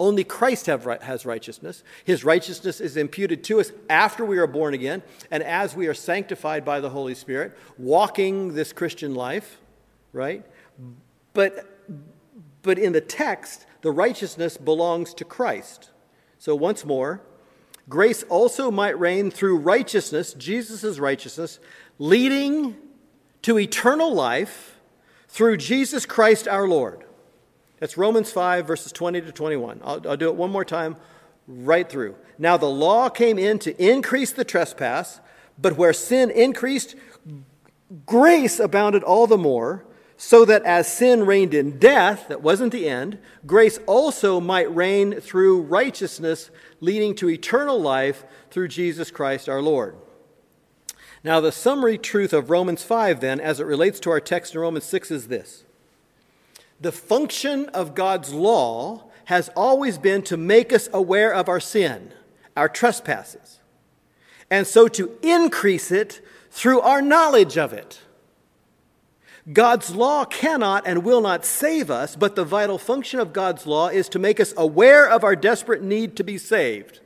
Only 0.00 0.24
Christ 0.24 0.66
have, 0.66 0.84
has 1.02 1.26
righteousness. 1.26 1.84
His 2.02 2.24
righteousness 2.24 2.80
is 2.80 2.96
imputed 2.96 3.44
to 3.44 3.60
us 3.60 3.72
after 3.90 4.24
we 4.24 4.38
are 4.38 4.46
born 4.46 4.72
again 4.72 5.02
and 5.30 5.42
as 5.42 5.76
we 5.76 5.86
are 5.86 5.94
sanctified 5.94 6.64
by 6.64 6.80
the 6.80 6.88
Holy 6.88 7.14
Spirit, 7.14 7.52
walking 7.76 8.54
this 8.54 8.72
Christian 8.72 9.14
life, 9.14 9.60
right? 10.14 10.46
But, 11.32 11.66
but 12.62 12.78
in 12.78 12.92
the 12.92 13.00
text, 13.00 13.66
the 13.82 13.90
righteousness 13.90 14.56
belongs 14.56 15.14
to 15.14 15.24
Christ. 15.24 15.90
So 16.38 16.54
once 16.54 16.84
more, 16.84 17.20
grace 17.88 18.22
also 18.24 18.70
might 18.70 18.98
reign 18.98 19.30
through 19.30 19.58
righteousness, 19.58 20.34
Jesus' 20.34 20.98
righteousness, 20.98 21.58
leading 21.98 22.76
to 23.42 23.58
eternal 23.58 24.12
life 24.12 24.78
through 25.28 25.56
Jesus 25.56 26.06
Christ 26.06 26.46
our 26.46 26.68
Lord. 26.68 27.04
That's 27.80 27.96
Romans 27.96 28.30
5, 28.30 28.66
verses 28.66 28.92
20 28.92 29.22
to 29.22 29.32
21. 29.32 29.80
I'll, 29.82 30.08
I'll 30.08 30.16
do 30.16 30.28
it 30.28 30.36
one 30.36 30.50
more 30.50 30.64
time, 30.64 30.96
right 31.48 31.88
through. 31.88 32.14
Now, 32.38 32.56
the 32.56 32.70
law 32.70 33.08
came 33.08 33.38
in 33.38 33.58
to 33.60 33.84
increase 33.84 34.30
the 34.30 34.44
trespass, 34.44 35.20
but 35.58 35.76
where 35.76 35.92
sin 35.92 36.30
increased, 36.30 36.94
grace 38.06 38.60
abounded 38.60 39.02
all 39.02 39.26
the 39.26 39.38
more, 39.38 39.84
so 40.24 40.44
that 40.44 40.62
as 40.62 40.86
sin 40.86 41.26
reigned 41.26 41.52
in 41.52 41.80
death, 41.80 42.28
that 42.28 42.40
wasn't 42.40 42.70
the 42.70 42.88
end, 42.88 43.18
grace 43.44 43.80
also 43.86 44.38
might 44.38 44.72
reign 44.72 45.20
through 45.20 45.62
righteousness, 45.62 46.48
leading 46.80 47.12
to 47.12 47.28
eternal 47.28 47.80
life 47.80 48.24
through 48.48 48.68
Jesus 48.68 49.10
Christ 49.10 49.48
our 49.48 49.60
Lord. 49.60 49.96
Now, 51.24 51.40
the 51.40 51.50
summary 51.50 51.98
truth 51.98 52.32
of 52.32 52.50
Romans 52.50 52.84
5, 52.84 53.20
then, 53.20 53.40
as 53.40 53.58
it 53.58 53.66
relates 53.66 53.98
to 53.98 54.10
our 54.10 54.20
text 54.20 54.54
in 54.54 54.60
Romans 54.60 54.84
6, 54.84 55.10
is 55.10 55.26
this 55.26 55.64
the 56.80 56.92
function 56.92 57.68
of 57.70 57.96
God's 57.96 58.32
law 58.32 59.10
has 59.24 59.48
always 59.56 59.98
been 59.98 60.22
to 60.22 60.36
make 60.36 60.72
us 60.72 60.88
aware 60.92 61.34
of 61.34 61.48
our 61.48 61.60
sin, 61.60 62.12
our 62.56 62.68
trespasses, 62.68 63.58
and 64.48 64.68
so 64.68 64.86
to 64.86 65.18
increase 65.20 65.90
it 65.90 66.24
through 66.52 66.80
our 66.80 67.02
knowledge 67.02 67.58
of 67.58 67.72
it. 67.72 68.02
God's 69.50 69.94
law 69.94 70.24
cannot 70.24 70.86
and 70.86 71.02
will 71.02 71.20
not 71.20 71.44
save 71.44 71.90
us, 71.90 72.14
but 72.14 72.36
the 72.36 72.44
vital 72.44 72.78
function 72.78 73.18
of 73.18 73.32
God's 73.32 73.66
law 73.66 73.88
is 73.88 74.08
to 74.10 74.18
make 74.18 74.38
us 74.38 74.54
aware 74.56 75.08
of 75.08 75.24
our 75.24 75.34
desperate 75.34 75.82
need 75.82 76.16
to 76.16 76.24
be 76.24 76.38
saved. 76.38 77.00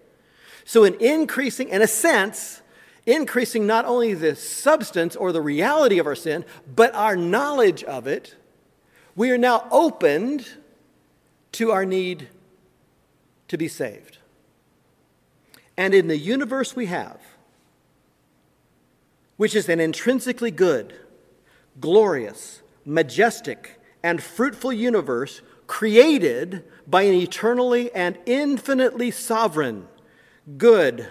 So, 0.64 0.84
in 0.84 0.94
increasing, 0.94 1.70
in 1.70 1.80
a 1.80 1.86
sense, 1.86 2.60
increasing 3.06 3.66
not 3.66 3.86
only 3.86 4.12
the 4.12 4.36
substance 4.36 5.16
or 5.16 5.32
the 5.32 5.40
reality 5.40 5.98
of 5.98 6.06
our 6.06 6.14
sin, 6.14 6.44
but 6.74 6.94
our 6.94 7.16
knowledge 7.16 7.82
of 7.84 8.06
it, 8.06 8.34
we 9.14 9.30
are 9.30 9.38
now 9.38 9.66
opened 9.70 10.46
to 11.52 11.70
our 11.70 11.86
need 11.86 12.28
to 13.48 13.56
be 13.56 13.68
saved. 13.68 14.18
And 15.76 15.94
in 15.94 16.08
the 16.08 16.18
universe 16.18 16.76
we 16.76 16.86
have, 16.86 17.20
which 19.38 19.54
is 19.54 19.68
an 19.68 19.80
intrinsically 19.80 20.50
good, 20.50 20.94
glorious, 21.80 22.62
majestic, 22.84 23.80
and 24.02 24.22
fruitful 24.22 24.72
universe 24.72 25.42
created 25.66 26.64
by 26.86 27.02
an 27.02 27.14
eternally 27.14 27.92
and 27.94 28.18
infinitely 28.26 29.10
sovereign, 29.10 29.88
good, 30.56 31.08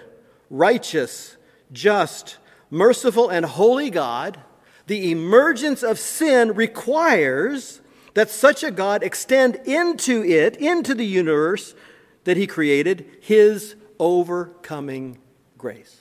righteous, 0.49 1.35
just, 1.71 2.37
merciful, 2.69 3.29
and 3.29 3.45
holy 3.45 3.89
God, 3.89 4.39
the 4.87 5.11
emergence 5.11 5.83
of 5.83 5.99
sin 5.99 6.53
requires 6.53 7.81
that 8.13 8.29
such 8.29 8.63
a 8.63 8.71
God 8.71 9.03
extend 9.03 9.55
into 9.65 10.23
it, 10.23 10.55
into 10.57 10.93
the 10.95 11.05
universe 11.05 11.75
that 12.23 12.37
he 12.37 12.47
created, 12.47 13.05
his 13.19 13.75
overcoming 13.99 15.17
grace. 15.57 15.99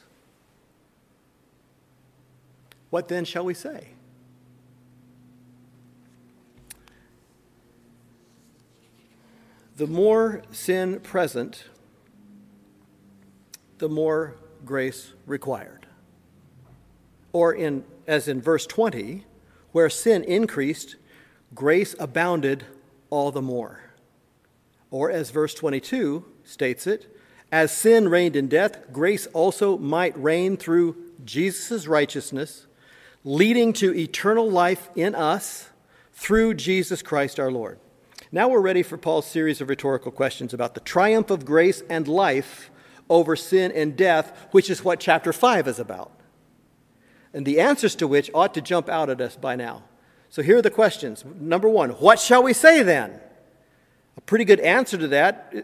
What 2.91 3.09
then 3.09 3.25
shall 3.25 3.45
we 3.45 3.55
say? 3.55 3.94
The 9.77 9.87
more 9.87 10.43
sin 10.53 11.01
present, 11.01 11.65
the 13.79 13.89
more 13.89 14.37
grace 14.65 15.13
required. 15.27 15.87
Or 17.33 17.53
in 17.53 17.85
as 18.07 18.29
in 18.29 18.41
verse 18.41 18.67
20, 18.67 19.25
where 19.73 19.91
sin 19.91 20.23
increased, 20.25 20.97
grace 21.55 21.95
abounded 21.99 22.65
all 23.11 23.31
the 23.31 23.43
more. 23.43 23.81
Or, 24.91 25.11
as 25.11 25.31
verse 25.31 25.55
22 25.55 26.25
states 26.45 26.87
it, 26.87 27.17
as 27.51 27.77
sin 27.77 28.09
reigned 28.09 28.37
in 28.37 28.49
death, 28.49 28.93
grace 28.93 29.27
also 29.29 29.77
might 29.79 30.17
reign 30.21 30.57
through 30.57 30.97
Jesus' 31.25 31.87
righteousness, 31.87 32.67
leading 33.25 33.73
to 33.75 33.95
eternal 33.95 34.51
life 34.51 34.91
in 34.95 35.15
us 35.15 35.71
through 36.13 36.55
Jesus 36.55 37.03
Christ 37.03 37.41
our 37.41 37.51
Lord. 37.51 37.79
Now 38.35 38.49
we're 38.49 38.59
ready 38.59 38.83
for 38.83 38.99
Paul's 38.99 39.27
series 39.27 39.61
of 39.61 39.69
rhetorical 39.69 40.11
questions 40.11 40.53
about 40.53 40.75
the 40.75 40.81
triumph 40.81 41.31
of 41.31 41.45
grace 41.45 41.85
and 41.89 42.09
life 42.09 42.69
over 43.09 43.37
sin 43.37 43.71
and 43.71 43.97
death, 43.97 44.49
which 44.51 44.69
is 44.69 44.83
what 44.83 44.99
chapter 44.99 45.33
5 45.33 45.69
is 45.69 45.79
about. 45.79 46.11
And 47.33 47.47
the 47.47 47.61
answers 47.61 47.95
to 47.95 48.09
which 48.09 48.33
ought 48.35 48.53
to 48.55 48.61
jump 48.61 48.89
out 48.89 49.09
at 49.09 49.21
us 49.21 49.37
by 49.37 49.55
now. 49.55 49.85
So 50.31 50.43
here 50.43 50.57
are 50.57 50.63
the 50.63 50.69
questions. 50.69 51.25
Number 51.39 51.69
one, 51.69 51.91
what 51.91 52.19
shall 52.19 52.43
we 52.43 52.53
say 52.53 52.83
then? 52.83 53.21
A 54.17 54.21
pretty 54.21 54.45
good 54.45 54.59
answer 54.59 54.99
to 54.99 55.07
that 55.07 55.55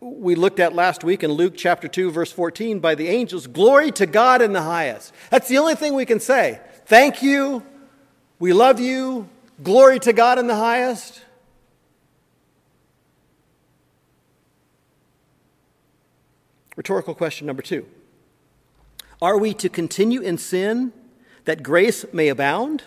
we 0.00 0.34
looked 0.34 0.60
at 0.60 0.74
last 0.74 1.04
week 1.04 1.22
in 1.22 1.30
Luke 1.30 1.52
chapter 1.54 1.88
2, 1.88 2.10
verse 2.10 2.32
14 2.32 2.80
by 2.80 2.94
the 2.94 3.08
angels 3.08 3.46
Glory 3.46 3.90
to 3.92 4.06
God 4.06 4.40
in 4.40 4.54
the 4.54 4.62
highest. 4.62 5.12
That's 5.28 5.48
the 5.48 5.58
only 5.58 5.74
thing 5.74 5.92
we 5.92 6.06
can 6.06 6.20
say. 6.20 6.62
Thank 6.86 7.22
you. 7.22 7.62
We 8.38 8.54
love 8.54 8.80
you. 8.80 9.28
Glory 9.62 9.98
to 10.00 10.14
God 10.14 10.38
in 10.38 10.46
the 10.46 10.56
highest. 10.56 11.20
Rhetorical 16.76 17.14
question 17.14 17.46
number 17.46 17.62
two 17.62 17.86
Are 19.22 19.38
we 19.38 19.54
to 19.54 19.68
continue 19.68 20.20
in 20.20 20.38
sin 20.38 20.92
that 21.44 21.62
grace 21.62 22.04
may 22.12 22.28
abound? 22.28 22.84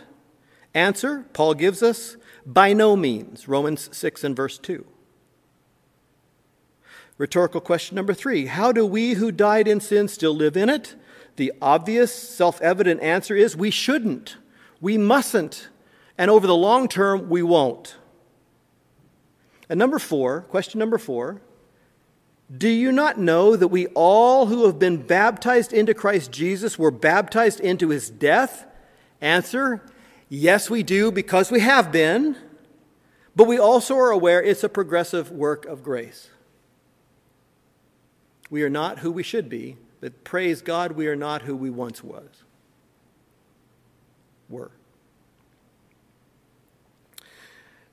Answer 0.74 1.26
Paul 1.34 1.54
gives 1.54 1.82
us 1.82 2.18
by 2.46 2.74
no 2.74 2.96
means. 2.96 3.48
Romans 3.48 3.90
6 3.92 4.24
and 4.24 4.36
verse 4.36 4.58
2. 4.58 4.86
Rhetorical 7.18 7.62
question 7.62 7.96
number 7.96 8.14
three 8.14 8.46
How 8.46 8.72
do 8.72 8.86
we 8.86 9.14
who 9.14 9.32
died 9.32 9.68
in 9.68 9.80
sin 9.80 10.08
still 10.08 10.36
live 10.36 10.56
in 10.56 10.70
it? 10.70 10.96
The 11.36 11.54
obvious, 11.62 12.14
self 12.14 12.62
evident 12.62 13.02
answer 13.02 13.36
is 13.36 13.56
we 13.56 13.72
shouldn't. 13.72 14.38
We 14.80 14.98
mustn't. 14.98 15.70
And 16.18 16.32
over 16.32 16.48
the 16.48 16.56
long 16.56 16.88
term, 16.88 17.30
we 17.30 17.44
won't. 17.44 17.96
And 19.70 19.78
number 19.78 20.00
four, 20.00 20.42
question 20.42 20.80
number 20.80 20.98
four 20.98 21.42
Do 22.56 22.70
you 22.70 22.92
not 22.92 23.18
know 23.18 23.56
that 23.56 23.68
we 23.68 23.88
all 23.88 24.46
who 24.46 24.66
have 24.66 24.80
been 24.80 24.98
baptized 25.02 25.74
into 25.74 25.94
Christ 25.94 26.32
Jesus 26.32 26.80
were 26.80 26.92
baptized 26.92 27.60
into 27.60 27.90
his 27.90 28.10
death? 28.10 28.66
Answer 29.20 29.82
Yes, 30.30 30.70
we 30.70 30.84
do, 30.84 31.12
because 31.12 31.52
we 31.52 31.62
have 31.62 31.92
been. 31.92 32.36
But 33.36 33.48
we 33.48 33.60
also 33.60 33.96
are 33.98 34.12
aware 34.12 34.42
it's 34.42 34.64
a 34.64 34.70
progressive 34.70 35.32
work 35.32 35.66
of 35.66 35.84
grace. 35.84 36.30
We 38.50 38.64
are 38.64 38.70
not 38.70 39.00
who 39.00 39.12
we 39.12 39.24
should 39.24 39.48
be, 39.48 39.78
but 40.02 40.24
praise 40.24 40.62
God, 40.62 40.94
we 40.94 41.08
are 41.08 41.16
not 41.16 41.44
who 41.44 41.56
we 41.56 41.70
once 41.70 42.04
was. 42.04 42.44
Were. 44.50 44.72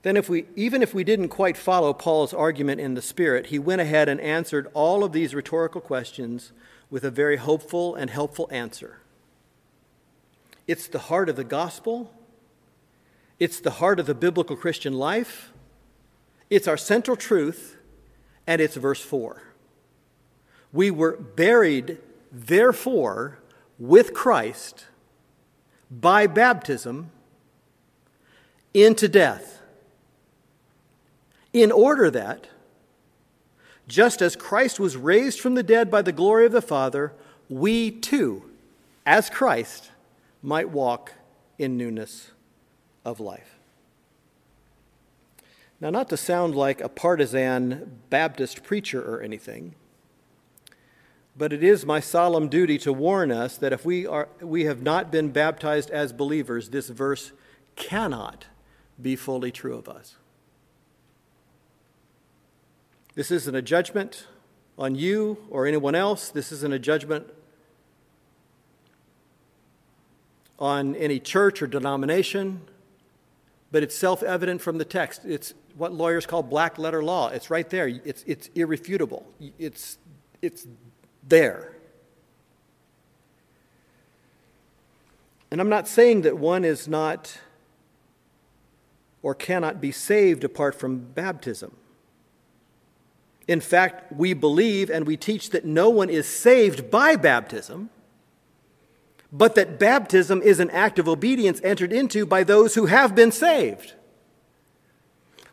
Then, 0.05 0.19
if 0.19 0.29
we, 0.29 0.45
even 0.55 0.83
if 0.83 0.93
we 0.93 1.03
didn't 1.03 1.31
quite 1.31 1.57
follow 1.57 1.95
Paul's 1.95 2.35
argument 2.35 2.79
in 2.79 2.93
the 2.93 3.01
Spirit, 3.01 3.47
he 3.47 3.59
went 3.59 3.81
ahead 3.81 4.07
and 4.07 4.21
answered 4.21 4.69
all 4.75 5.03
of 5.03 5.12
these 5.12 5.35
rhetorical 5.35 5.81
questions 5.81 6.53
with 6.90 7.05
a 7.05 7.11
very 7.11 7.38
hopeful 7.38 7.95
and 7.95 8.11
helpful 8.11 8.47
answer. 8.53 8.99
It's 10.67 10.88
the 10.88 10.99
heart 10.99 11.31
of 11.31 11.37
the 11.37 11.45
gospel, 11.45 12.12
it's 13.38 13.61
the 13.61 13.71
heart 13.71 13.99
of 13.99 14.05
the 14.05 14.14
biblical 14.14 14.57
Christian 14.57 14.93
life, 14.93 15.55
it's 16.51 16.69
our 16.69 16.77
central 16.77 17.17
truth, 17.17 17.79
and 18.47 18.61
it's 18.61 18.77
verse 18.77 19.01
4. 19.01 19.43
We 20.71 20.90
were 20.90 21.17
buried, 21.17 21.97
therefore, 22.31 23.38
with 23.79 24.12
Christ 24.12 24.85
by 25.90 26.27
baptism 26.27 27.11
into 28.75 29.09
death, 29.09 29.62
in 31.55 31.73
order 31.73 32.11
that, 32.11 32.49
just 33.87 34.21
as 34.21 34.37
Christ 34.37 34.81
was 34.81 34.97
raised 34.97 35.40
from 35.40 35.55
the 35.55 35.62
dead 35.62 35.90
by 35.90 36.03
the 36.03 36.12
glory 36.12 36.45
of 36.45 36.53
the 36.53 36.61
Father, 36.61 37.12
we 37.49 37.90
too, 37.90 38.43
as 39.07 39.31
Christ, 39.31 39.90
might 40.43 40.69
walk 40.69 41.12
in 41.57 41.77
newness 41.77 42.33
of 43.05 43.21
life. 43.21 43.59
Now, 45.81 45.90
not 45.90 46.09
to 46.09 46.17
sound 46.17 46.57
like 46.57 46.81
a 46.81 46.88
partisan 46.88 48.01
Baptist 48.11 48.64
preacher 48.64 49.03
or 49.03 49.23
anything, 49.23 49.75
but 51.37 51.53
it 51.53 51.62
is 51.62 51.87
my 51.87 52.01
solemn 52.01 52.49
duty 52.49 52.79
to 52.79 52.93
warn 52.93 53.31
us 53.31 53.57
that 53.59 53.73
if 53.73 53.85
we, 53.85 54.07
are, 54.07 54.29
we 54.40 54.64
have 54.64 54.83
not 54.83 55.12
been 55.12 55.31
baptized 55.31 55.90
as 55.90 56.12
believers, 56.12 56.71
this 56.71 56.88
verse 56.88 57.33
cannot 57.77 58.47
be 59.01 59.14
fully 59.14 59.53
true 59.53 59.77
of 59.77 59.88
us. 59.88 60.17
This 63.14 63.31
isn't 63.31 63.55
a 63.55 63.62
judgment 63.62 64.27
on 64.77 64.94
you 64.94 65.38
or 65.50 65.66
anyone 65.66 65.94
else. 65.94 66.31
This 66.31 66.50
isn't 66.50 66.72
a 66.72 66.79
judgment 66.79 67.27
on 70.59 70.96
any 70.96 71.20
church 71.20 71.62
or 71.62 71.66
denomination, 71.66 72.62
but 73.70 73.83
it's 73.83 73.94
self 73.94 74.22
evident 74.22 74.61
from 74.61 74.79
the 74.79 74.85
text. 74.85 75.24
It's 75.24 75.55
what 75.77 75.92
lawyers 75.92 76.27
call 76.27 76.42
black 76.42 76.79
letter 76.79 77.03
law. 77.03 77.29
It's 77.29 77.50
right 77.50 77.68
there, 77.68 77.88
it's, 77.88 78.24
it's 78.27 78.48
irrefutable. 78.55 79.27
It's, 79.59 79.98
it's 80.42 80.66
there. 81.27 81.72
And 85.50 85.61
I'm 85.61 85.68
not 85.68 85.87
saying 85.87 86.22
that 86.22 86.37
one 86.37 86.64
is 86.64 86.88
not 86.88 87.38
or 89.22 89.35
cannot 89.35 89.81
be 89.81 89.92
saved 89.92 90.42
apart 90.42 90.74
from 90.74 90.98
baptism. 90.98 91.77
In 93.47 93.61
fact, 93.61 94.13
we 94.13 94.33
believe 94.33 94.91
and 94.91 95.07
we 95.07 95.17
teach 95.17 95.51
that 95.51 95.65
no 95.65 95.91
one 95.91 96.09
is 96.09 96.27
saved 96.27 96.91
by 96.91 97.17
baptism, 97.17 97.91
but 99.31 99.55
that 99.57 99.79
baptism 99.79 100.41
is 100.43 100.61
an 100.61 100.71
act 100.71 100.99
of 100.99 101.09
obedience 101.09 101.61
entered 101.63 101.93
into 101.93 102.25
by 102.25 102.45
those 102.45 102.75
who 102.75 102.87
have 102.87 103.15
been 103.15 103.33
saved. 103.33 103.95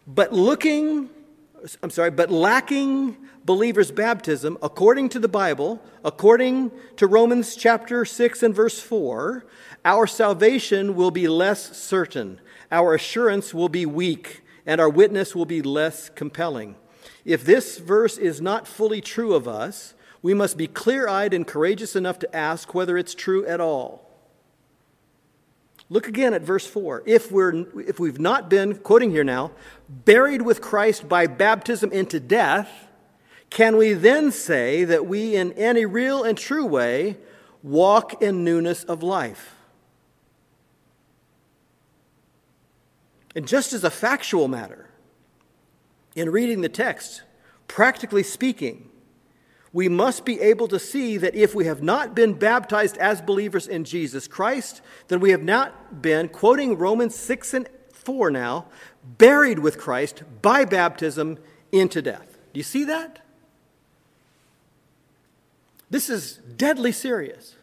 But 0.08 0.32
looking, 0.32 1.10
I'm 1.84 1.90
sorry, 1.90 2.12
but 2.12 2.32
lacking 2.32 3.18
believer's 3.44 3.92
baptism, 3.92 4.58
according 4.62 5.10
to 5.10 5.20
the 5.20 5.28
Bible, 5.28 5.82
according 6.06 6.72
to 6.98 7.08
Romans 7.08 7.56
chapter 7.56 8.06
6 8.06 8.44
and 8.44 8.56
verse 8.56 8.80
4, 8.80 9.46
our 9.84 10.06
salvation 10.08 10.96
will 10.96 11.12
be 11.12 11.28
less 11.28 11.76
certain, 11.76 12.40
our 12.72 12.94
assurance 12.94 13.54
will 13.54 13.70
be 13.70 13.86
weak, 13.86 14.44
and 14.66 14.80
our 14.80 14.90
witness 14.90 15.36
will 15.36 15.46
be 15.46 15.62
less 15.62 16.10
compelling. 16.10 16.76
If 17.26 17.44
this 17.44 17.78
verse 17.78 18.18
is 18.18 18.42
not 18.42 18.68
fully 18.68 19.02
true 19.02 19.34
of 19.34 19.48
us, 19.48 19.94
we 20.22 20.34
must 20.34 20.58
be 20.58 20.68
clear 20.68 21.08
eyed 21.08 21.34
and 21.34 21.46
courageous 21.46 21.96
enough 21.96 22.20
to 22.20 22.36
ask 22.36 22.74
whether 22.74 22.98
it's 22.98 23.16
true 23.16 23.46
at 23.46 23.60
all. 23.60 24.08
Look 25.90 26.08
again 26.08 26.34
at 26.34 26.42
verse 26.42 26.66
4. 26.66 27.04
If, 27.06 27.32
we're, 27.32 27.66
if 27.82 28.00
we've 28.00 28.20
not 28.20 28.50
been, 28.50 28.76
quoting 28.76 29.12
here 29.12 29.26
now, 29.26 29.52
buried 29.90 30.42
with 30.42 30.62
Christ 30.62 31.10
by 31.10 31.28
baptism 31.28 31.92
into 31.92 32.20
death, 32.20 32.70
can 33.50 33.76
we 33.76 33.92
then 33.92 34.32
say 34.32 34.86
that 34.86 35.06
we, 35.06 35.36
in 35.36 35.52
any 35.54 35.86
real 35.86 36.24
and 36.24 36.38
true 36.38 36.66
way, 36.66 37.18
walk 37.62 38.22
in 38.22 38.46
newness 38.46 38.86
of 38.86 39.04
life? 39.04 39.56
And 43.36 43.46
just 43.46 43.74
as 43.74 43.84
a 43.84 43.90
factual 43.90 44.48
matter, 44.48 44.88
in 46.16 46.30
reading 46.30 46.62
the 46.62 46.70
text, 46.70 47.24
practically 47.68 48.24
speaking, 48.24 48.90
we 49.74 49.88
must 49.88 50.26
be 50.26 50.40
able 50.42 50.68
to 50.68 50.80
see 50.80 51.18
that 51.18 51.34
if 51.34 51.56
we 51.56 51.66
have 51.66 51.82
not 51.82 52.14
been 52.14 52.34
baptized 52.34 52.98
as 52.98 53.22
believers 53.22 53.68
in 53.68 53.86
Jesus 53.86 54.28
Christ, 54.28 54.82
then 55.08 55.22
we 55.22 55.32
have 55.32 55.44
not 55.44 56.02
been, 56.02 56.28
quoting 56.28 56.78
Romans 56.78 57.16
6 57.16 57.54
and 57.54 57.70
4 57.94 58.32
now, 58.32 58.66
buried 59.18 59.60
with 59.60 59.78
Christ 59.78 60.24
by 60.42 60.66
baptism 60.66 61.38
into 61.72 62.02
death. 62.02 62.38
Do 62.54 62.60
you 62.60 62.64
see 62.64 62.84
that? 62.84 63.20
This 65.90 66.10
is 66.10 66.38
deadly 66.58 66.92
serious. 66.92 67.56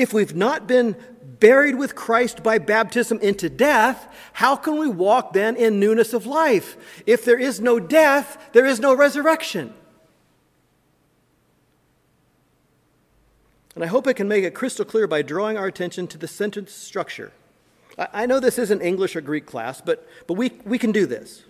If 0.00 0.14
we've 0.14 0.34
not 0.34 0.66
been 0.66 0.96
buried 1.40 1.74
with 1.74 1.94
Christ 1.94 2.42
by 2.42 2.56
baptism 2.56 3.18
into 3.20 3.50
death, 3.50 4.10
how 4.32 4.56
can 4.56 4.78
we 4.78 4.88
walk 4.88 5.34
then 5.34 5.56
in 5.56 5.78
newness 5.78 6.14
of 6.14 6.24
life? 6.24 7.02
If 7.04 7.26
there 7.26 7.38
is 7.38 7.60
no 7.60 7.78
death, 7.78 8.48
there 8.54 8.64
is 8.64 8.80
no 8.80 8.94
resurrection. 8.94 9.74
And 13.74 13.84
I 13.84 13.88
hope 13.88 14.06
I 14.06 14.14
can 14.14 14.26
make 14.26 14.42
it 14.42 14.54
crystal 14.54 14.86
clear 14.86 15.06
by 15.06 15.20
drawing 15.20 15.58
our 15.58 15.66
attention 15.66 16.06
to 16.08 16.18
the 16.18 16.26
sentence 16.26 16.72
structure. 16.72 17.30
I 17.98 18.24
know 18.24 18.40
this 18.40 18.58
isn't 18.58 18.80
English 18.80 19.16
or 19.16 19.20
Greek 19.20 19.44
class, 19.44 19.82
but, 19.82 20.08
but 20.26 20.34
we, 20.34 20.52
we 20.64 20.78
can 20.78 20.92
do 20.92 21.04
this. 21.04 21.44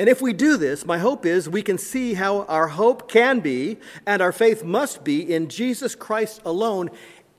And 0.00 0.08
if 0.08 0.22
we 0.22 0.32
do 0.32 0.56
this, 0.56 0.86
my 0.86 0.96
hope 0.96 1.26
is 1.26 1.46
we 1.46 1.60
can 1.60 1.76
see 1.76 2.14
how 2.14 2.44
our 2.44 2.68
hope 2.68 3.10
can 3.10 3.40
be 3.40 3.76
and 4.06 4.22
our 4.22 4.32
faith 4.32 4.64
must 4.64 5.04
be 5.04 5.20
in 5.34 5.48
Jesus 5.48 5.94
Christ 5.94 6.40
alone 6.44 6.90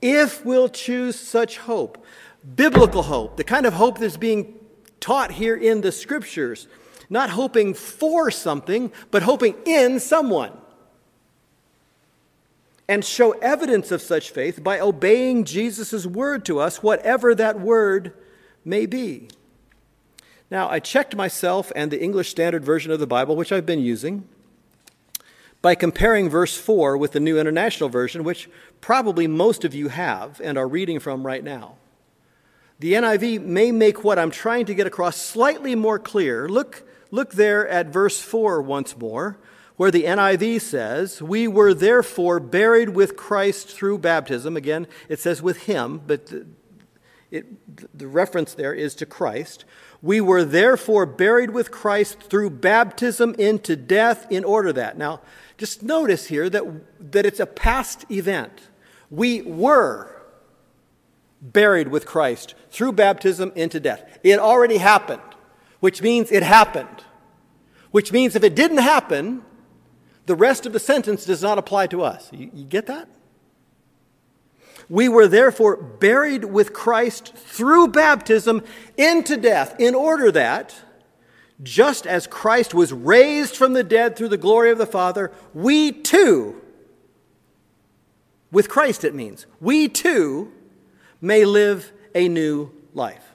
if 0.02 0.44
we'll 0.46 0.70
choose 0.70 1.20
such 1.20 1.58
hope. 1.60 2.04
Biblical 2.56 3.04
hope, 3.04 3.38
the 3.38 3.44
kind 3.44 3.66
of 3.66 3.74
hope 3.74 4.00
that's 4.00 4.18
being 4.18 4.60
taught 5.00 5.32
here 5.32 5.56
in 5.56 5.82
the 5.82 5.92
scriptures, 5.92 6.68
not 7.10 7.32
hoping 7.32 7.74
for 7.74 8.32
something, 8.32 8.92
but 9.12 9.24
hoping 9.24 9.56
in 9.66 10.00
someone. 10.00 10.52
And 12.88 13.06
show 13.06 13.32
evidence 13.40 13.92
of 13.92 14.02
such 14.02 14.32
faith 14.32 14.64
by 14.64 14.80
obeying 14.80 15.46
Jesus' 15.46 16.06
word 16.06 16.46
to 16.46 16.60
us, 16.60 16.84
whatever 16.84 17.34
that 17.36 17.60
word 17.60 18.14
may 18.66 18.86
be. 18.86 19.30
Now, 20.50 20.70
I 20.70 20.80
checked 20.80 21.16
myself 21.16 21.72
and 21.76 21.92
the 21.92 22.02
English 22.02 22.30
Standard 22.30 22.66
Version 22.66 22.92
of 22.92 23.00
the 23.00 23.08
Bible, 23.08 23.36
which 23.36 23.52
I've 23.54 23.66
been 23.66 23.80
using, 23.80 24.28
by 25.62 25.76
comparing 25.76 26.30
verse 26.30 26.58
4 26.58 26.97
with 26.97 27.12
the 27.12 27.19
New 27.19 27.39
International 27.39 27.89
Version, 27.89 28.24
which 28.24 28.50
probably 28.80 29.28
most 29.28 29.63
of 29.63 29.76
you 29.76 29.89
have 29.89 30.41
and 30.43 30.58
are 30.58 30.67
reading 30.67 31.00
from 31.00 31.26
right 31.26 31.43
now. 31.43 31.76
The 32.80 32.93
NIV 32.93 33.43
may 33.43 33.71
make 33.71 34.04
what 34.04 34.17
I'm 34.17 34.32
trying 34.32 34.65
to 34.65 34.74
get 34.74 34.88
across 34.88 35.15
slightly 35.17 35.76
more 35.76 36.00
clear. 36.00 36.50
Look, 36.50 36.84
look 37.12 37.34
there 37.34 37.67
at 37.67 37.88
verse 37.88 38.19
4 38.19 38.60
once 38.63 38.97
more, 38.97 39.38
where 39.76 39.91
the 39.91 40.06
NIV 40.06 40.62
says, 40.62 41.21
We 41.21 41.47
were 41.47 41.76
therefore 41.76 42.39
buried 42.39 42.89
with 42.89 43.15
Christ 43.15 43.69
through 43.69 44.00
baptism. 44.00 44.58
Again, 44.58 44.88
it 45.10 45.19
says 45.19 45.43
with 45.43 45.63
him, 45.63 46.02
but 46.08 46.26
the, 46.26 46.47
it, 47.30 47.97
the 47.97 48.08
reference 48.08 48.56
there 48.56 48.74
is 48.74 48.95
to 48.95 49.06
Christ. 49.06 49.63
We 50.02 50.19
were 50.19 50.43
therefore 50.43 51.06
buried 51.06 51.52
with 51.52 51.69
Christ 51.69 52.19
through 52.19 52.50
baptism 52.50 53.36
into 53.38 53.76
death 53.76 54.26
in 54.32 54.43
order 54.43 54.74
that. 54.74 54.97
Now, 54.97 55.21
just 55.62 55.84
notice 55.84 56.26
here 56.26 56.50
that, 56.50 56.63
that 57.12 57.24
it's 57.24 57.39
a 57.39 57.45
past 57.45 58.04
event. 58.10 58.52
We 59.12 59.43
were 59.43 60.24
buried 61.39 61.89
with 61.89 62.08
Christ 62.08 62.56
through 62.71 62.93
baptism 62.93 63.52
into 63.56 63.80
death. 63.80 64.17
It 64.24 64.39
already 64.39 64.78
happened, 64.78 65.21
which 65.80 66.02
means 66.02 66.32
it 66.32 66.41
happened. 66.41 67.06
Which 67.91 68.12
means 68.12 68.36
if 68.36 68.43
it 68.43 68.56
didn't 68.56 68.80
happen, 68.80 69.43
the 70.26 70.34
rest 70.34 70.65
of 70.65 70.74
the 70.74 70.80
sentence 70.80 71.26
does 71.26 71.43
not 71.43 71.60
apply 71.60 71.86
to 71.88 72.02
us. 72.02 72.28
You, 72.34 72.50
you 72.52 72.65
get 72.65 72.88
that? 72.88 73.08
We 74.89 75.10
were 75.10 75.28
therefore 75.28 75.78
buried 75.78 76.45
with 76.45 76.74
Christ 76.74 77.36
through 77.36 77.89
baptism 77.89 78.63
into 78.97 79.38
death, 79.38 79.76
in 79.78 79.93
order 79.93 80.32
that, 80.32 80.74
just 81.63 82.08
as 82.08 82.28
Christ 82.28 82.74
was 82.74 82.91
raised 82.91 83.56
from 83.56 83.74
the 83.74 83.84
dead 83.84 84.15
through 84.15 84.30
the 84.30 84.38
glory 84.38 84.71
of 84.71 84.78
the 84.78 84.86
Father, 84.86 85.32
we 85.54 85.91
too, 85.91 86.62
with 88.52 88.69
Christ 88.69 89.04
it 89.04 89.13
means, 89.13 89.45
we 89.60 89.88
too 89.88 90.52
may 91.19 91.45
live 91.45 91.91
a 92.15 92.28
new 92.28 92.71
life. 92.93 93.32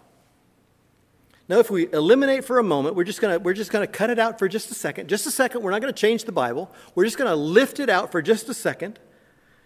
Now, 1.49 1.61
if 1.61 1.71
we 1.71 1.93
eliminate 1.93 2.45
for 2.45 2.59
a 2.59 2.65
moment, 2.65 2.97
we're 2.97 3.05
just 3.05 3.21
gonna 3.21 3.39
we're 3.39 3.55
just 3.55 3.71
going 3.71 3.87
to 3.87 3.93
cut 3.93 4.11
it 4.11 4.19
out 4.19 4.39
for 4.39 4.49
just 4.49 4.71
a 4.73 4.75
second. 4.75 5.09
Just 5.09 5.27
a 5.27 5.31
second. 5.31 5.63
We're 5.63 5.71
not 5.71 5.81
going 5.81 5.95
to 5.95 5.99
change 5.99 6.25
the 6.25 6.33
Bible. 6.33 6.73
We're 6.97 7.05
just 7.05 7.17
going 7.17 7.31
to 7.31 7.37
lift 7.37 7.79
it 7.79 7.89
out 7.89 8.11
for 8.11 8.21
just 8.21 8.49
a 8.49 8.55
second. 8.55 8.99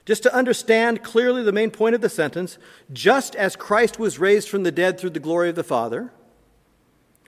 Just 0.05 0.23
to 0.25 0.35
understand 0.35 1.03
clearly 1.03 1.43
the 1.43 1.53
main 1.53 1.71
point 1.71 1.95
of 1.95 2.01
the 2.01 2.09
sentence, 2.09 2.59
just 2.93 3.35
as 3.35 3.57
Christ 3.57 3.99
was 3.99 4.19
raised 4.19 4.49
from 4.49 4.63
the 4.63 4.73
dead 4.73 4.99
through 4.99 5.11
the 5.11 5.21
glory 5.21 5.49
of 5.49 5.55
the 5.57 5.65
Father, 5.65 6.13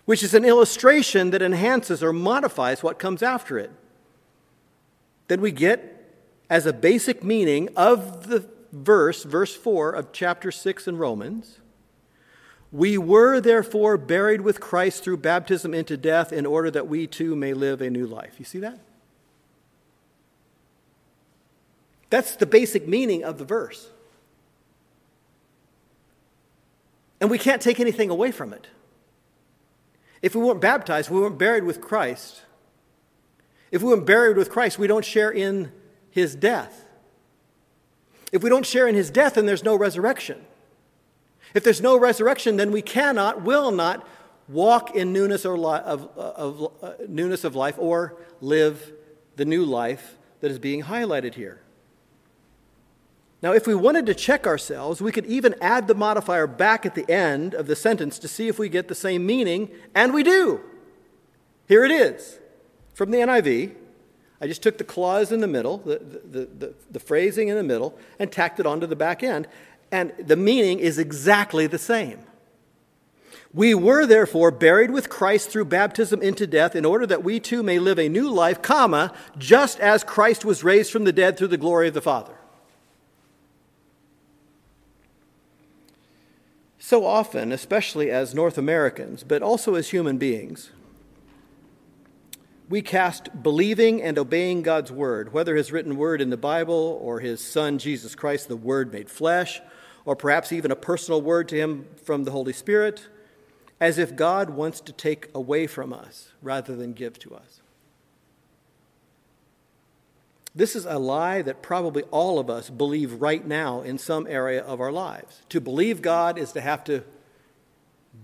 which 0.04 0.22
is 0.22 0.34
an 0.34 0.44
illustration 0.44 1.30
that 1.30 1.42
enhances 1.42 2.02
or 2.02 2.12
modifies 2.12 2.82
what 2.82 2.98
comes 2.98 3.22
after 3.22 3.58
it. 3.58 3.70
Then 5.28 5.40
we 5.40 5.52
get, 5.52 6.14
as 6.50 6.66
a 6.66 6.72
basic 6.72 7.22
meaning 7.22 7.68
of 7.76 8.28
the 8.28 8.48
verse, 8.72 9.22
verse 9.22 9.54
4 9.54 9.92
of 9.92 10.12
chapter 10.12 10.50
6 10.50 10.88
in 10.88 10.98
Romans, 10.98 11.58
we 12.72 12.96
were 12.96 13.40
therefore 13.40 13.98
buried 13.98 14.40
with 14.40 14.58
Christ 14.58 15.04
through 15.04 15.18
baptism 15.18 15.74
into 15.74 15.96
death 15.96 16.32
in 16.32 16.46
order 16.46 16.70
that 16.70 16.88
we 16.88 17.06
too 17.06 17.36
may 17.36 17.52
live 17.52 17.82
a 17.82 17.90
new 17.90 18.06
life. 18.06 18.36
You 18.38 18.46
see 18.46 18.60
that? 18.60 18.78
That's 22.08 22.36
the 22.36 22.46
basic 22.46 22.88
meaning 22.88 23.24
of 23.24 23.38
the 23.38 23.44
verse. 23.44 23.88
And 27.20 27.30
we 27.30 27.38
can't 27.38 27.62
take 27.62 27.78
anything 27.78 28.10
away 28.10 28.32
from 28.32 28.52
it. 28.52 28.66
If 30.22 30.36
we 30.36 30.42
weren't 30.42 30.60
baptized, 30.60 31.10
we 31.10 31.20
weren't 31.20 31.36
buried 31.36 31.64
with 31.64 31.80
Christ. 31.80 32.42
If 33.72 33.82
we 33.82 33.90
weren't 33.90 34.06
buried 34.06 34.36
with 34.36 34.50
Christ, 34.50 34.78
we 34.78 34.86
don't 34.86 35.04
share 35.04 35.30
in 35.30 35.72
his 36.10 36.36
death. 36.36 36.86
If 38.30 38.42
we 38.42 38.48
don't 38.48 38.64
share 38.64 38.86
in 38.86 38.94
his 38.94 39.10
death, 39.10 39.34
then 39.34 39.46
there's 39.46 39.64
no 39.64 39.76
resurrection. 39.76 40.44
If 41.54 41.64
there's 41.64 41.80
no 41.80 41.98
resurrection, 41.98 42.56
then 42.56 42.70
we 42.70 42.80
cannot, 42.80 43.42
will 43.42 43.70
not 43.70 44.06
walk 44.48 44.94
in 44.94 45.12
newness, 45.12 45.44
or 45.44 45.58
li- 45.58 45.80
of, 45.80 46.08
of 46.16 46.72
uh, 46.82 46.92
newness 47.08 47.44
of 47.44 47.56
life 47.56 47.74
or 47.78 48.16
live 48.40 48.92
the 49.36 49.44
new 49.44 49.64
life 49.64 50.16
that 50.40 50.50
is 50.50 50.58
being 50.58 50.84
highlighted 50.84 51.34
here. 51.34 51.60
Now, 53.42 53.52
if 53.52 53.66
we 53.66 53.74
wanted 53.74 54.06
to 54.06 54.14
check 54.14 54.46
ourselves, 54.46 55.02
we 55.02 55.10
could 55.10 55.26
even 55.26 55.56
add 55.60 55.88
the 55.88 55.96
modifier 55.96 56.46
back 56.46 56.86
at 56.86 56.94
the 56.94 57.10
end 57.10 57.54
of 57.54 57.66
the 57.66 57.74
sentence 57.74 58.20
to 58.20 58.28
see 58.28 58.46
if 58.46 58.56
we 58.56 58.68
get 58.68 58.86
the 58.86 58.94
same 58.94 59.26
meaning, 59.26 59.68
and 59.96 60.14
we 60.14 60.22
do. 60.22 60.60
Here 61.66 61.84
it 61.84 61.90
is 61.90 62.38
from 62.94 63.10
the 63.10 63.18
NIV. 63.18 63.74
I 64.40 64.46
just 64.46 64.62
took 64.62 64.78
the 64.78 64.84
clause 64.84 65.32
in 65.32 65.40
the 65.40 65.48
middle, 65.48 65.78
the, 65.78 65.98
the, 65.98 66.46
the, 66.46 66.74
the, 66.90 67.00
phrasing 67.00 67.48
in 67.48 67.56
the 67.56 67.62
middle, 67.64 67.98
and 68.18 68.30
tacked 68.30 68.60
it 68.60 68.66
onto 68.66 68.86
the 68.86 68.96
back 68.96 69.24
end, 69.24 69.48
and 69.90 70.12
the 70.18 70.36
meaning 70.36 70.78
is 70.78 70.98
exactly 70.98 71.66
the 71.66 71.78
same. 71.78 72.20
We 73.52 73.74
were 73.74 74.06
therefore 74.06 74.50
buried 74.50 74.90
with 74.90 75.10
Christ 75.10 75.50
through 75.50 75.66
baptism 75.66 76.22
into 76.22 76.46
death 76.46 76.74
in 76.74 76.84
order 76.84 77.06
that 77.06 77.24
we 77.24 77.38
too 77.38 77.62
may 77.62 77.78
live 77.78 77.98
a 77.98 78.08
new 78.08 78.30
life, 78.30 78.62
comma, 78.62 79.12
just 79.36 79.78
as 79.80 80.04
Christ 80.04 80.44
was 80.44 80.64
raised 80.64 80.92
from 80.92 81.04
the 81.04 81.12
dead 81.12 81.36
through 81.36 81.48
the 81.48 81.56
glory 81.56 81.88
of 81.88 81.94
the 81.94 82.00
Father. 82.00 82.34
So 86.92 87.06
often, 87.06 87.52
especially 87.52 88.10
as 88.10 88.34
North 88.34 88.58
Americans, 88.58 89.24
but 89.24 89.40
also 89.40 89.76
as 89.76 89.88
human 89.88 90.18
beings, 90.18 90.72
we 92.68 92.82
cast 92.82 93.42
believing 93.42 94.02
and 94.02 94.18
obeying 94.18 94.60
God's 94.60 94.92
word, 94.92 95.32
whether 95.32 95.56
his 95.56 95.72
written 95.72 95.96
word 95.96 96.20
in 96.20 96.28
the 96.28 96.36
Bible 96.36 96.98
or 97.00 97.20
his 97.20 97.42
son 97.42 97.78
Jesus 97.78 98.14
Christ, 98.14 98.48
the 98.48 98.56
word 98.56 98.92
made 98.92 99.08
flesh, 99.08 99.62
or 100.04 100.14
perhaps 100.14 100.52
even 100.52 100.70
a 100.70 100.76
personal 100.76 101.22
word 101.22 101.48
to 101.48 101.56
him 101.56 101.86
from 102.04 102.24
the 102.24 102.30
Holy 102.30 102.52
Spirit, 102.52 103.08
as 103.80 103.96
if 103.96 104.14
God 104.14 104.50
wants 104.50 104.82
to 104.82 104.92
take 104.92 105.30
away 105.34 105.66
from 105.66 105.94
us 105.94 106.32
rather 106.42 106.76
than 106.76 106.92
give 106.92 107.18
to 107.20 107.34
us. 107.34 107.61
This 110.54 110.76
is 110.76 110.84
a 110.84 110.98
lie 110.98 111.40
that 111.42 111.62
probably 111.62 112.02
all 112.04 112.38
of 112.38 112.50
us 112.50 112.68
believe 112.68 113.22
right 113.22 113.46
now 113.46 113.80
in 113.80 113.96
some 113.96 114.26
area 114.26 114.62
of 114.62 114.80
our 114.80 114.92
lives. 114.92 115.42
To 115.48 115.60
believe 115.60 116.02
God 116.02 116.36
is 116.36 116.52
to 116.52 116.60
have 116.60 116.84
to 116.84 117.02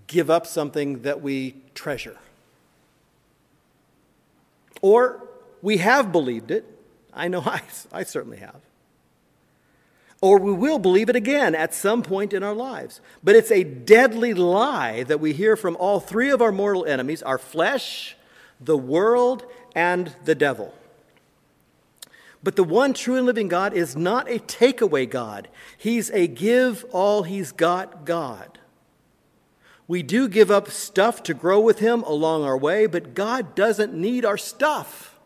give 0.07 0.29
up 0.29 0.47
something 0.47 1.03
that 1.03 1.23
we 1.23 1.55
treasure. 1.75 2.17
Or 4.83 5.27
we 5.63 5.79
have 5.79 6.13
believed 6.13 6.51
it. 6.51 6.67
I 7.15 7.29
know 7.29 7.41
I, 7.47 7.63
I 7.93 8.05
certainly 8.05 8.39
have. 8.39 8.61
Or 10.21 10.39
we 10.39 10.53
will 10.53 10.81
believe 10.81 11.09
it 11.09 11.17
again 11.17 11.55
at 11.55 11.73
some 11.73 12.03
point 12.03 12.33
in 12.33 12.43
our 12.43 12.55
lives. 12.55 13.01
But 13.23 13.37
it's 13.37 13.53
a 13.53 13.63
deadly 13.63 14.35
lie 14.35 15.05
that 15.05 15.21
we 15.21 15.33
hear 15.33 15.57
from 15.57 15.77
all 15.77 16.01
three 16.01 16.31
of 16.31 16.43
our 16.43 16.51
mortal 16.51 16.85
enemies 16.85 17.23
our 17.23 17.39
flesh, 17.39 18.17
the 18.61 18.77
world, 18.77 19.47
and 19.77 20.15
the 20.25 20.35
devil. 20.35 20.75
But 22.43 22.57
the 22.57 22.65
one 22.65 22.95
true 22.95 23.17
and 23.17 23.27
living 23.27 23.49
God 23.49 23.75
is 23.75 23.97
not 23.97 24.31
a 24.31 24.39
takeaway 24.39 25.09
God, 25.09 25.49
He's 25.77 26.11
a 26.11 26.27
give 26.27 26.85
all 26.93 27.25
He's 27.25 27.53
got 27.53 28.05
God. 28.05 28.59
We 29.89 30.03
do 30.03 30.29
give 30.29 30.51
up 30.51 30.71
stuff 30.71 31.23
to 31.25 31.35
grow 31.35 31.61
with 31.61 31.79
Him 31.79 32.03
along 32.03 32.45
our 32.45 32.57
way, 32.57 32.87
but 32.87 33.15
God 33.15 33.55
doesn't 33.55 33.95
need 33.95 34.25
our 34.25 34.37
stuff. 34.37 35.19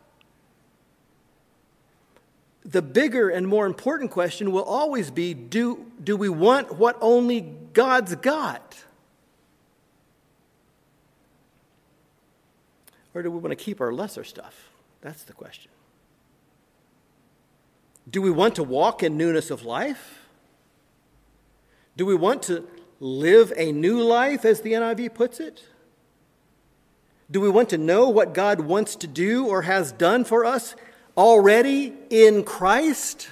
The 2.65 2.81
bigger 2.81 3.29
and 3.29 3.45
more 3.45 3.65
important 3.65 4.09
question 4.09 4.53
will 4.53 4.63
always 4.63 5.11
be 5.11 5.33
do, 5.33 5.85
do 6.01 6.15
we 6.15 6.29
want 6.29 6.75
what 6.75 6.97
only 7.01 7.41
God's 7.73 8.15
got? 8.15 8.85
Or 13.13 13.21
do 13.21 13.29
we 13.29 13.37
want 13.37 13.51
to 13.51 13.61
keep 13.61 13.81
our 13.81 13.91
lesser 13.91 14.23
stuff? 14.23 14.69
That's 15.01 15.23
the 15.23 15.33
question. 15.33 15.72
Do 18.09 18.21
we 18.21 18.31
want 18.31 18.55
to 18.55 18.63
walk 18.63 19.03
in 19.03 19.17
newness 19.17 19.49
of 19.49 19.63
life? 19.63 20.19
Do 21.95 22.05
we 22.05 22.15
want 22.15 22.43
to 22.43 22.67
live 22.99 23.53
a 23.55 23.71
new 23.71 24.01
life, 24.01 24.45
as 24.45 24.61
the 24.61 24.73
NIV 24.73 25.13
puts 25.13 25.39
it? 25.39 25.63
Do 27.29 27.41
we 27.41 27.49
want 27.49 27.69
to 27.69 27.77
know 27.77 28.09
what 28.09 28.33
God 28.33 28.61
wants 28.61 28.95
to 28.97 29.07
do 29.07 29.47
or 29.47 29.63
has 29.63 29.91
done 29.91 30.23
for 30.23 30.45
us 30.45 30.75
already 31.17 31.93
in 32.09 32.43
Christ? 32.43 33.29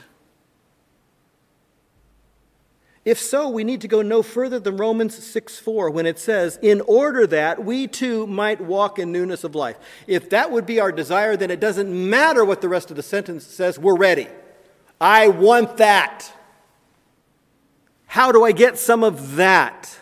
If 3.04 3.20
so, 3.20 3.50
we 3.50 3.64
need 3.64 3.82
to 3.82 3.88
go 3.88 4.04
no 4.04 4.22
further 4.22 4.60
than 4.60 4.78
Romans 4.78 5.24
6 5.24 5.58
4 5.58 5.90
when 5.90 6.06
it 6.06 6.20
says, 6.20 6.60
In 6.62 6.82
order 6.82 7.26
that 7.28 7.64
we 7.66 7.88
too 7.88 8.28
might 8.28 8.62
walk 8.62 9.00
in 9.00 9.12
newness 9.12 9.44
of 9.44 9.56
life. 9.56 9.78
If 10.06 10.30
that 10.30 10.52
would 10.52 10.68
be 10.68 10.80
our 10.80 10.92
desire, 10.92 11.36
then 11.36 11.50
it 11.50 11.60
doesn't 11.60 11.90
matter 11.92 12.46
what 12.46 12.62
the 12.62 12.70
rest 12.70 12.92
of 12.92 12.96
the 12.96 13.04
sentence 13.04 13.46
says, 13.46 13.80
we're 13.80 13.98
ready. 13.98 14.28
I 15.02 15.30
want 15.30 15.78
that. 15.78 16.32
How 18.06 18.32
do 18.32 18.44
I 18.44 18.52
get 18.52 18.78
some 18.78 19.04
of 19.04 19.36
that? 19.36 19.98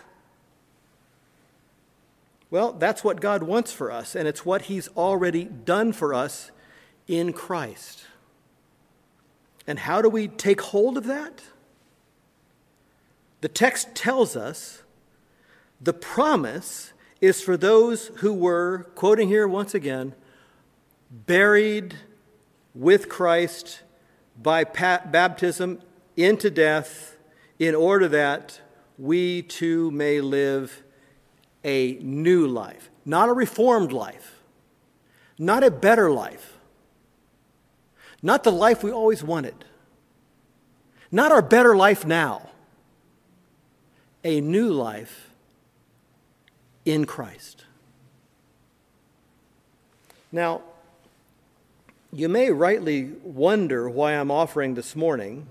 Well, 2.52 2.74
that's 2.74 3.02
what 3.02 3.22
God 3.22 3.44
wants 3.44 3.72
for 3.72 3.92
us, 3.92 4.14
and 4.14 4.28
it's 4.28 4.46
what 4.46 4.64
He's 4.64 4.90
already 4.90 5.46
done 5.46 5.94
for 5.94 6.14
us 6.14 6.52
in 7.08 7.32
Christ. 7.32 8.08
And 9.66 9.80
how 9.80 10.02
do 10.02 10.10
we 10.10 10.28
take 10.28 10.60
hold 10.60 10.98
of 10.98 11.06
that? 11.06 11.44
The 13.40 13.48
text 13.48 13.96
tells 13.96 14.36
us 14.36 14.84
the 15.80 15.94
promise 15.94 16.92
is 17.22 17.42
for 17.42 17.56
those 17.56 18.08
who 18.18 18.34
were, 18.34 18.88
quoting 18.96 19.30
here 19.30 19.48
once 19.48 19.74
again, 19.74 20.14
buried 21.10 21.96
with 22.76 23.08
Christ 23.08 23.84
by 24.42 24.64
baptism 24.64 25.82
into 26.16 26.50
death, 26.50 27.18
in 27.58 27.76
order 27.76 28.08
that 28.08 28.62
we 28.98 29.42
too 29.42 29.92
may 29.92 30.22
live 30.22 30.84
a 31.64 31.94
new 32.02 32.48
life, 32.48 32.90
not 33.06 33.30
a 33.30 33.34
reformed 33.34 33.92
life, 33.92 34.42
not 35.38 35.64
a 35.64 35.72
better 35.72 36.10
life, 36.10 36.58
not 38.22 38.44
the 38.44 38.52
life 38.52 38.84
we 38.84 38.92
always 38.92 39.24
wanted, 39.24 39.66
not 41.12 41.32
our 41.32 41.42
better 41.42 41.76
life 41.76 42.06
now 42.06 42.50
a 44.24 44.42
new 44.42 44.70
life 44.70 45.32
in 46.86 47.06
Christ. 47.06 47.66
Now, 50.32 50.62
you 52.12 52.28
may 52.28 52.50
rightly 52.50 53.12
wonder 53.24 53.90
why 53.90 54.14
I'm 54.14 54.32
offering 54.32 54.74
this 54.74 54.96
morning 54.96 55.48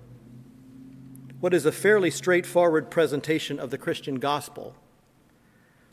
what 1.41 1.55
is 1.55 1.65
a 1.65 1.71
fairly 1.71 2.11
straightforward 2.11 2.91
presentation 2.91 3.61
of 3.61 3.71
the 3.71 3.79
Christian 3.79 4.17
gospel. 4.17 4.75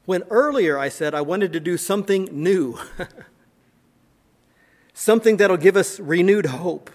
When 0.05 0.24
earlier 0.32 0.80
I 0.80 0.89
said 0.89 1.13
I 1.13 1.22
wanted 1.22 1.53
to 1.53 1.59
do 1.59 1.78
something 1.78 2.28
new, 2.32 2.80
something 4.93 5.38
that'll 5.38 5.57
give 5.57 5.78
us 5.78 5.99
renewed 5.99 6.47
hope. 6.47 6.89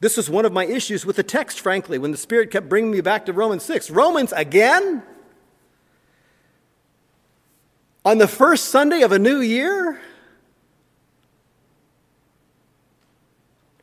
This 0.00 0.16
was 0.16 0.28
one 0.28 0.44
of 0.44 0.52
my 0.52 0.66
issues 0.66 1.06
with 1.06 1.16
the 1.16 1.22
text, 1.22 1.58
frankly, 1.58 1.98
when 1.98 2.12
the 2.12 2.18
Spirit 2.18 2.50
kept 2.50 2.68
bringing 2.68 2.90
me 2.90 3.00
back 3.00 3.24
to 3.26 3.32
Romans 3.32 3.64
6. 3.64 3.90
Romans 3.90 4.32
again? 4.32 5.02
On 8.04 8.18
the 8.18 8.28
first 8.28 8.66
Sunday 8.66 9.00
of 9.00 9.12
a 9.12 9.18
new 9.18 9.40
year? 9.40 9.98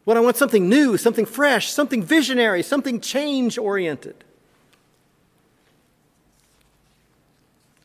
When 0.05 0.17
I 0.17 0.21
want 0.21 0.37
something 0.37 0.69
new, 0.69 0.97
something 0.97 1.25
fresh, 1.25 1.69
something 1.69 2.01
visionary, 2.01 2.63
something 2.63 3.01
change 3.01 3.57
oriented. 3.57 4.23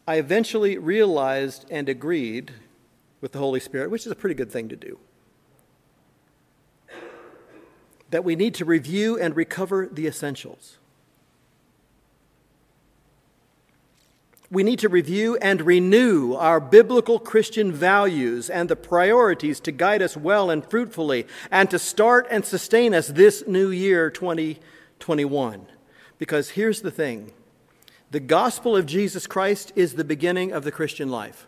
I 0.07 0.17
eventually 0.17 0.77
realized 0.77 1.67
and 1.71 1.89
agreed 1.89 2.53
with 3.21 3.33
the 3.33 3.39
Holy 3.39 3.61
Spirit, 3.61 3.91
which 3.91 4.07
is 4.07 4.13
a 4.13 4.17
pretty 4.17 4.35
good 4.35 4.51
thing 4.51 4.69
to 4.69 4.77
do 4.77 4.99
that 8.11 8.25
we 8.25 8.35
need 8.35 8.55
to 8.55 8.65
review 8.65 9.19
and 9.19 9.37
recover 9.37 9.89
the 9.91 10.07
essentials. 10.07 10.79
We 14.51 14.65
need 14.65 14.81
to 14.81 14.89
review 14.89 15.37
and 15.37 15.61
renew 15.63 16.35
our 16.35 16.59
biblical 16.59 17.21
Christian 17.21 17.71
values 17.71 18.51
and 18.51 18.69
the 18.69 18.75
priorities 18.75 19.61
to 19.61 19.71
guide 19.71 20.03
us 20.03 20.17
well 20.17 20.51
and 20.51 20.69
fruitfully 20.69 21.27
and 21.53 21.71
to 21.71 21.79
start 21.79 22.27
and 22.31 22.45
sustain 22.45 22.93
us 22.93 23.07
this 23.07 23.45
new 23.47 23.71
year, 23.71 24.11
2021. 24.11 25.67
Because 26.19 26.51
here's 26.51 26.83
the 26.83 26.91
thing 26.91 27.33
the 28.11 28.21
gospel 28.21 28.77
of 28.77 28.87
Jesus 28.87 29.29
Christ 29.29 29.73
is 29.77 29.95
the 29.95 30.05
beginning 30.05 30.51
of 30.53 30.65
the 30.65 30.73
Christian 30.73 31.11
life. 31.11 31.47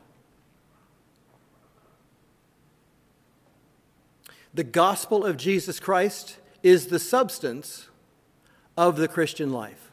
The 4.54 4.64
gospel 4.64 5.24
of 5.24 5.36
Jesus 5.36 5.80
Christ 5.80 6.36
is 6.62 6.86
the 6.86 7.00
substance 7.00 7.88
of 8.76 8.96
the 8.96 9.08
Christian 9.08 9.50
life. 9.50 9.91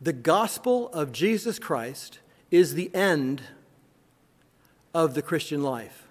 The 0.00 0.12
gospel 0.12 0.88
of 0.88 1.12
Jesus 1.12 1.58
Christ 1.58 2.20
is 2.50 2.74
the 2.74 2.94
end 2.94 3.42
of 4.94 5.14
the 5.14 5.22
Christian 5.22 5.62
life. 5.62 6.06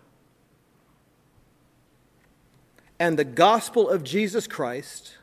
And 2.99 3.19
the 3.19 3.25
gospel 3.25 3.89
of 3.89 4.03
Jesus 4.03 4.47
Christ 4.47 5.17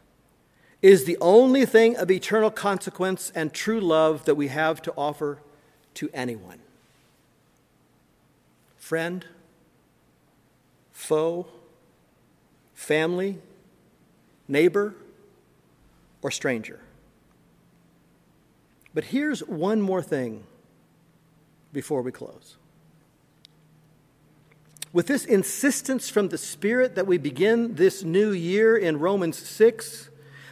is 0.83 1.05
the 1.05 1.17
only 1.21 1.65
thing 1.65 1.97
of 1.97 2.11
eternal 2.11 2.51
consequence 2.51 3.33
and 3.35 3.53
true 3.53 3.81
love 3.81 4.25
that 4.25 4.35
we 4.35 4.49
have 4.49 4.83
to 4.83 4.93
offer 4.97 5.39
to 5.95 6.11
anyone. 6.13 6.59
Friend, 8.77 9.25
foe, 10.91 11.47
family, 12.75 13.39
neighbor, 14.49 14.95
or 16.21 16.31
stranger. 16.31 16.81
But 18.95 19.05
here's 19.05 19.41
one 19.41 19.81
more 19.81 20.03
thing 20.03 20.45
before 21.73 22.03
we 22.03 22.13
close. 22.13 22.57
With 24.93 25.07
this 25.07 25.25
insistence 25.25 26.11
from 26.11 26.29
the 26.29 26.37
Spirit 26.37 26.95
that 26.97 27.07
we 27.07 27.17
begin 27.17 27.77
this 27.77 28.05
new 28.05 28.33
year 28.33 28.77
in 28.77 28.99
Romans 28.99 29.39
6, 29.39 30.11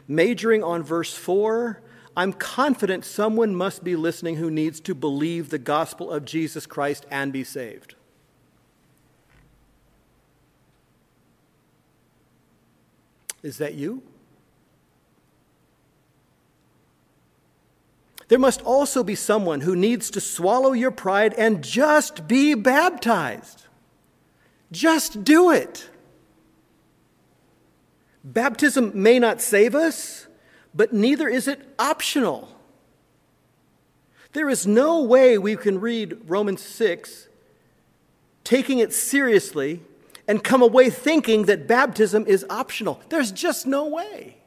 majoring 0.09 0.64
on 0.64 0.82
verse 0.82 1.14
4, 1.14 1.82
I'm 2.16 2.32
confident 2.32 3.05
someone 3.05 3.55
must 3.55 3.84
be 3.84 3.97
listening 3.97 4.36
who 4.36 4.51
needs 4.51 4.80
to 4.80 4.95
believe 4.95 5.51
the 5.51 5.59
gospel 5.59 6.11
of 6.11 6.24
Jesus 6.24 6.66
Christ 6.66 7.05
and 7.11 7.32
be 7.32 7.45
saved. 7.45 7.95
Is 13.43 13.59
that 13.59 13.74
you? 13.74 14.03
There 18.31 18.39
must 18.39 18.62
also 18.62 19.03
be 19.03 19.16
someone 19.16 19.62
who 19.62 19.74
needs 19.74 20.09
to 20.12 20.20
swallow 20.20 20.70
your 20.70 20.93
pride 20.93 21.35
and 21.35 21.64
just 21.64 22.28
be 22.28 22.55
baptized. 22.55 23.66
Just 24.70 25.24
do 25.24 25.51
it. 25.51 25.91
Baptism 28.22 28.93
may 28.95 29.18
not 29.18 29.41
save 29.41 29.74
us, 29.74 30.28
but 30.72 30.93
neither 30.93 31.28
is 31.28 31.49
it 31.49 31.74
optional. 31.76 32.57
There 34.33 34.49
is 34.49 34.64
no 34.64 35.03
way 35.03 35.37
we 35.37 35.57
can 35.57 35.81
read 35.81 36.16
Romans 36.31 36.62
6 36.62 37.26
taking 38.45 38.78
it 38.78 38.93
seriously 38.93 39.83
and 40.28 40.45
come 40.45 40.62
away 40.62 40.89
thinking 40.89 41.47
that 41.47 41.66
baptism 41.66 42.24
is 42.28 42.47
optional. 42.49 43.01
There's 43.09 43.33
just 43.33 43.66
no 43.66 43.89
way. 43.89 44.39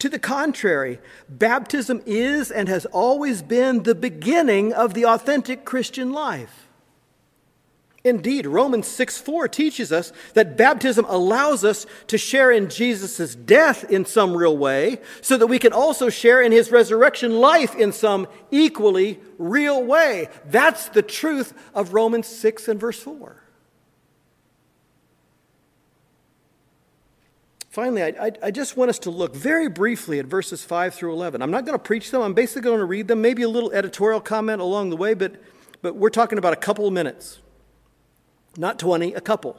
To 0.00 0.08
the 0.08 0.18
contrary, 0.18 1.00
baptism 1.28 2.02
is 2.06 2.50
and 2.50 2.68
has 2.68 2.86
always 2.86 3.42
been 3.42 3.82
the 3.82 3.96
beginning 3.96 4.72
of 4.72 4.94
the 4.94 5.06
authentic 5.06 5.64
Christian 5.64 6.12
life. 6.12 6.68
Indeed, 8.04 8.46
Romans 8.46 8.86
6 8.86 9.18
4 9.18 9.48
teaches 9.48 9.90
us 9.90 10.12
that 10.34 10.56
baptism 10.56 11.04
allows 11.08 11.64
us 11.64 11.84
to 12.06 12.16
share 12.16 12.52
in 12.52 12.70
Jesus' 12.70 13.34
death 13.34 13.84
in 13.90 14.04
some 14.04 14.36
real 14.36 14.56
way, 14.56 15.00
so 15.20 15.36
that 15.36 15.48
we 15.48 15.58
can 15.58 15.72
also 15.72 16.08
share 16.08 16.40
in 16.40 16.52
his 16.52 16.70
resurrection 16.70 17.40
life 17.40 17.74
in 17.74 17.92
some 17.92 18.28
equally 18.52 19.18
real 19.36 19.82
way. 19.82 20.28
That's 20.46 20.88
the 20.90 21.02
truth 21.02 21.52
of 21.74 21.92
Romans 21.92 22.28
6 22.28 22.68
and 22.68 22.78
verse 22.78 23.00
4. 23.00 23.47
Finally, 27.70 28.02
I, 28.02 28.08
I, 28.08 28.30
I, 28.44 28.50
just 28.50 28.76
want 28.76 28.88
us 28.88 28.98
to 29.00 29.10
look 29.10 29.34
very 29.34 29.68
briefly 29.68 30.18
at 30.18 30.26
verses 30.26 30.64
5 30.64 30.94
through 30.94 31.12
11. 31.12 31.42
I'm 31.42 31.50
not 31.50 31.66
going 31.66 31.78
to 31.78 31.82
preach 31.82 32.10
them, 32.10 32.22
I'm 32.22 32.34
basically 32.34 32.62
going 32.62 32.78
to 32.78 32.84
read 32.84 33.08
them, 33.08 33.20
maybe 33.20 33.42
a 33.42 33.48
little 33.48 33.70
editorial 33.72 34.20
comment 34.20 34.62
along 34.62 34.90
the 34.90 34.96
way, 34.96 35.14
but, 35.14 35.34
but 35.82 35.94
we're 35.94 36.08
talking 36.08 36.38
about 36.38 36.54
a 36.54 36.56
couple 36.56 36.86
of 36.86 36.92
minutes. 36.92 37.40
Not 38.56 38.78
20, 38.78 39.12
a 39.12 39.20
couple. 39.20 39.56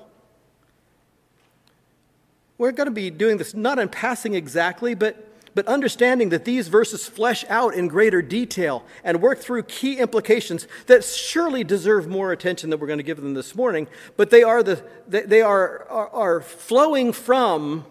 We're 2.57 2.71
going 2.71 2.87
to 2.87 2.91
be 2.91 3.09
doing 3.11 3.37
this 3.37 3.53
not 3.53 3.79
in 3.79 3.89
passing 3.89 4.33
exactly, 4.33 4.95
but 4.95 5.25
but 5.55 5.67
understanding 5.67 6.29
that 6.29 6.45
these 6.45 6.67
verses 6.67 7.07
flesh 7.07 7.43
out 7.49 7.73
in 7.73 7.87
greater 7.87 8.21
detail 8.21 8.83
and 9.03 9.21
work 9.21 9.39
through 9.39 9.63
key 9.63 9.97
implications 9.97 10.67
that 10.85 11.03
surely 11.03 11.63
deserve 11.63 12.07
more 12.07 12.31
attention 12.31 12.69
than 12.69 12.79
we're 12.79 12.87
going 12.87 12.99
to 12.99 13.03
give 13.03 13.19
them 13.19 13.33
this 13.33 13.55
morning, 13.55 13.87
but 14.15 14.29
they 14.29 14.43
are, 14.43 14.61
the, 14.61 14.83
they 15.07 15.41
are, 15.41 15.87
are, 15.89 16.09
are 16.09 16.41
flowing 16.41 17.11
from 17.11 17.85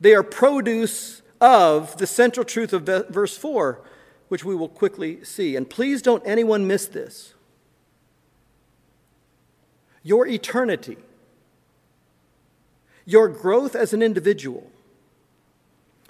They 0.00 0.14
are 0.14 0.22
produce 0.22 1.22
of 1.40 1.96
the 1.98 2.06
central 2.06 2.44
truth 2.44 2.72
of 2.72 2.82
verse 3.08 3.36
4, 3.36 3.80
which 4.28 4.44
we 4.44 4.54
will 4.54 4.68
quickly 4.68 5.24
see. 5.24 5.56
And 5.56 5.68
please 5.68 6.02
don't 6.02 6.22
anyone 6.26 6.66
miss 6.66 6.86
this. 6.86 7.34
Your 10.02 10.26
eternity, 10.26 10.96
your 13.04 13.28
growth 13.28 13.74
as 13.76 13.92
an 13.92 14.02
individual, 14.02 14.70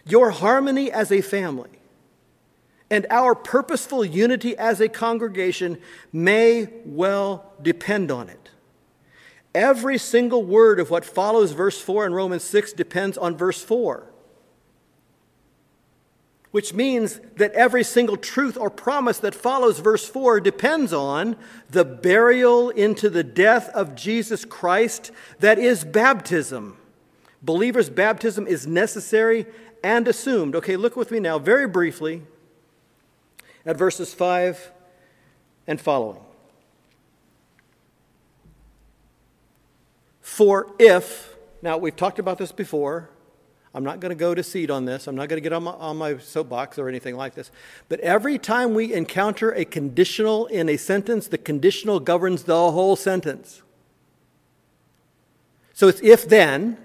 your 0.06 0.30
harmony 0.30 0.92
as 0.92 1.10
a 1.10 1.20
family, 1.20 1.70
and 2.90 3.06
our 3.10 3.34
purposeful 3.34 4.04
unity 4.04 4.56
as 4.56 4.80
a 4.80 4.88
congregation 4.88 5.78
may 6.12 6.68
well 6.84 7.52
depend 7.62 8.10
on 8.10 8.28
it. 8.28 8.39
Every 9.54 9.98
single 9.98 10.44
word 10.44 10.78
of 10.78 10.90
what 10.90 11.04
follows 11.04 11.52
verse 11.52 11.80
4 11.80 12.06
in 12.06 12.14
Romans 12.14 12.44
6 12.44 12.72
depends 12.72 13.18
on 13.18 13.36
verse 13.36 13.62
4 13.62 14.10
which 16.50 16.74
means 16.74 17.20
that 17.36 17.52
every 17.52 17.84
single 17.84 18.16
truth 18.16 18.56
or 18.56 18.70
promise 18.70 19.18
that 19.18 19.34
follows 19.34 19.78
verse 19.78 20.08
4 20.08 20.40
depends 20.40 20.92
on 20.92 21.36
the 21.70 21.84
burial 21.84 22.70
into 22.70 23.08
the 23.08 23.22
death 23.22 23.68
of 23.70 23.94
Jesus 23.94 24.44
Christ 24.44 25.12
that 25.38 25.58
is 25.58 25.84
baptism. 25.84 26.76
Believers' 27.42 27.88
baptism 27.88 28.46
is 28.46 28.66
necessary 28.66 29.46
and 29.82 30.08
assumed. 30.08 30.56
Okay, 30.56 30.76
look 30.76 30.96
with 30.96 31.10
me 31.10 31.20
now, 31.20 31.38
very 31.38 31.68
briefly, 31.68 32.22
at 33.64 33.76
verses 33.76 34.12
5 34.12 34.72
and 35.66 35.80
following. 35.80 36.20
For 40.40 40.68
if, 40.78 41.36
now 41.60 41.76
we've 41.76 41.94
talked 41.94 42.18
about 42.18 42.38
this 42.38 42.50
before, 42.50 43.10
I'm 43.74 43.84
not 43.84 44.00
going 44.00 44.08
to 44.08 44.16
go 44.16 44.34
to 44.34 44.42
seed 44.42 44.70
on 44.70 44.86
this. 44.86 45.06
I'm 45.06 45.14
not 45.14 45.28
going 45.28 45.36
to 45.36 45.42
get 45.42 45.52
on 45.52 45.64
my, 45.64 45.72
on 45.72 45.98
my, 45.98 46.16
soapbox 46.16 46.78
or 46.78 46.88
anything 46.88 47.14
like 47.14 47.34
this. 47.34 47.50
But 47.90 48.00
every 48.00 48.38
time 48.38 48.72
we 48.72 48.94
encounter 48.94 49.52
a 49.52 49.66
conditional 49.66 50.46
in 50.46 50.70
a 50.70 50.78
sentence, 50.78 51.28
the 51.28 51.36
conditional 51.36 52.00
governs 52.00 52.44
the 52.44 52.54
whole 52.54 52.96
sentence. 52.96 53.60
So 55.74 55.88
it's 55.88 56.00
if 56.00 56.26
then. 56.26 56.78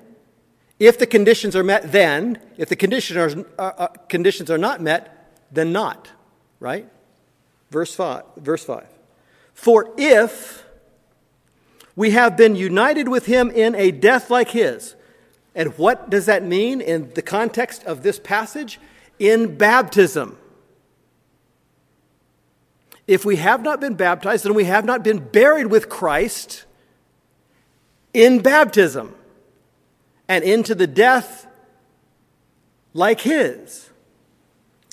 If 0.77 0.99
the 0.99 1.07
conditions 1.07 1.55
are 1.55 1.63
met, 1.63 1.93
then. 1.93 2.41
If 2.57 2.67
the 2.67 2.75
conditions 2.75 3.35
are, 3.35 3.45
uh, 3.57 3.71
uh, 3.77 3.87
conditions 4.09 4.51
are 4.51 4.57
not 4.57 4.81
met, 4.81 5.33
then 5.49 5.71
not. 5.71 6.09
Right? 6.59 6.89
Verse 7.71 7.95
5. 7.95 8.23
Verse 8.35 8.65
5. 8.65 8.85
For 9.53 9.93
if 9.97 10.64
we 11.95 12.11
have 12.11 12.35
been 12.35 12.55
united 12.55 13.07
with 13.07 13.25
him 13.25 13.49
in 13.51 13.73
a 13.75 13.91
death 13.91 14.29
like 14.29 14.49
his, 14.49 14.95
and 15.55 15.77
what 15.77 16.09
does 16.09 16.25
that 16.25 16.43
mean 16.43 16.81
in 16.81 17.13
the 17.13 17.21
context 17.21 17.83
of 17.85 18.03
this 18.03 18.19
passage? 18.19 18.79
In 19.17 19.55
baptism. 19.55 20.37
If 23.07 23.23
we 23.23 23.37
have 23.37 23.61
not 23.61 23.79
been 23.79 23.93
baptized, 23.93 24.43
then 24.43 24.53
we 24.53 24.65
have 24.65 24.83
not 24.83 25.03
been 25.03 25.19
buried 25.19 25.67
with 25.67 25.87
Christ 25.87 26.65
in 28.13 28.39
baptism 28.39 29.15
and 30.27 30.43
into 30.43 30.75
the 30.75 30.87
death 30.87 31.47
like 32.93 33.21
his. 33.21 33.89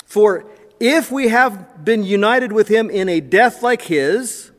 For 0.07 0.45
if 0.79 1.11
we 1.11 1.29
have 1.29 1.85
been 1.85 2.05
united 2.05 2.53
with 2.53 2.69
him 2.69 2.91
in 2.91 3.09
a 3.09 3.21
death 3.21 3.63
like 3.63 3.83
his, 3.83 4.52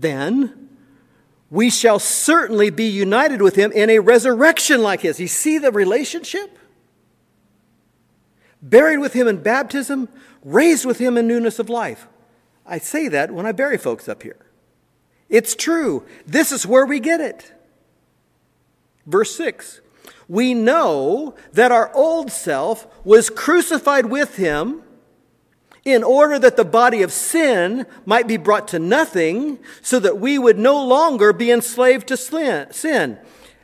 then 0.00 0.68
we 1.50 1.68
shall 1.68 1.98
certainly 1.98 2.70
be 2.70 2.84
united 2.84 3.42
with 3.42 3.56
him 3.56 3.72
in 3.72 3.90
a 3.90 3.98
resurrection 3.98 4.82
like 4.82 5.00
his. 5.00 5.18
You 5.18 5.26
see 5.26 5.58
the 5.58 5.72
relationship? 5.72 6.58
Buried 8.62 8.98
with 8.98 9.14
him 9.14 9.26
in 9.26 9.42
baptism, 9.42 10.08
raised 10.44 10.84
with 10.84 10.98
him 10.98 11.16
in 11.16 11.26
newness 11.26 11.58
of 11.58 11.68
life. 11.68 12.06
I 12.64 12.78
say 12.78 13.08
that 13.08 13.32
when 13.32 13.46
I 13.46 13.52
bury 13.52 13.78
folks 13.78 14.08
up 14.08 14.22
here. 14.22 14.36
It's 15.28 15.56
true. 15.56 16.04
This 16.26 16.52
is 16.52 16.66
where 16.66 16.86
we 16.86 17.00
get 17.00 17.20
it. 17.20 17.52
Verse 19.06 19.34
6 19.34 19.80
We 20.28 20.54
know 20.54 21.34
that 21.52 21.72
our 21.72 21.92
old 21.94 22.30
self 22.30 22.86
was 23.04 23.28
crucified 23.28 24.06
with 24.06 24.36
him 24.36 24.82
in 25.84 26.02
order 26.02 26.38
that 26.38 26.56
the 26.56 26.64
body 26.64 27.02
of 27.02 27.12
sin 27.12 27.86
might 28.04 28.28
be 28.28 28.36
brought 28.36 28.68
to 28.68 28.78
nothing, 28.78 29.58
so 29.80 29.98
that 29.98 30.18
we 30.18 30.38
would 30.38 30.58
no 30.58 30.84
longer 30.84 31.32
be 31.32 31.50
enslaved 31.50 32.08
to 32.08 32.16
sin. 32.16 33.18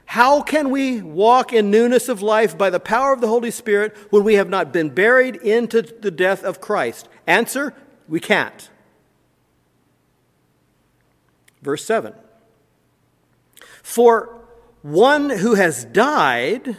How 0.06 0.40
can 0.40 0.70
we 0.70 1.02
walk 1.02 1.52
in 1.52 1.70
newness 1.70 2.08
of 2.08 2.22
life 2.22 2.56
by 2.56 2.70
the 2.70 2.80
power 2.80 3.12
of 3.12 3.20
the 3.20 3.26
Holy 3.26 3.50
Spirit 3.50 3.94
when 4.10 4.22
we 4.24 4.34
have 4.34 4.48
not 4.48 4.72
been 4.72 4.88
buried 4.90 5.36
into 5.36 5.82
the 5.82 6.12
death 6.12 6.44
of 6.44 6.60
Christ? 6.60 7.08
Answer 7.26 7.74
we 8.08 8.20
can't. 8.20 8.70
Verse 11.60 11.84
7 11.84 12.14
For 13.82 14.40
one 14.82 15.28
who 15.28 15.54
has 15.54 15.84
died, 15.84 16.76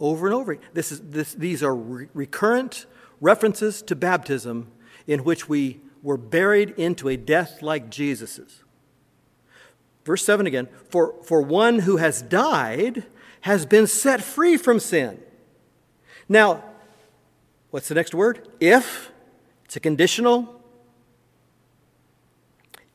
over 0.00 0.26
and 0.26 0.34
over, 0.34 0.58
this 0.72 0.90
is, 0.90 1.00
this, 1.00 1.32
these 1.34 1.62
are 1.62 1.74
re- 1.74 2.08
recurrent 2.12 2.86
references 3.22 3.80
to 3.80 3.96
baptism 3.96 4.70
in 5.06 5.24
which 5.24 5.48
we 5.48 5.80
were 6.02 6.18
buried 6.18 6.70
into 6.70 7.08
a 7.08 7.16
death 7.16 7.62
like 7.62 7.88
Jesus's. 7.88 8.62
Verse 10.04 10.24
7 10.24 10.46
again 10.46 10.68
for, 10.90 11.14
for 11.22 11.40
one 11.40 11.78
who 11.78 11.96
has 11.96 12.20
died 12.20 13.04
has 13.42 13.64
been 13.64 13.86
set 13.86 14.20
free 14.20 14.56
from 14.56 14.78
sin. 14.78 15.20
Now, 16.28 16.62
what's 17.70 17.88
the 17.88 17.94
next 17.94 18.14
word? 18.14 18.48
If. 18.60 19.10
It's 19.64 19.76
a 19.76 19.80
conditional. 19.80 20.60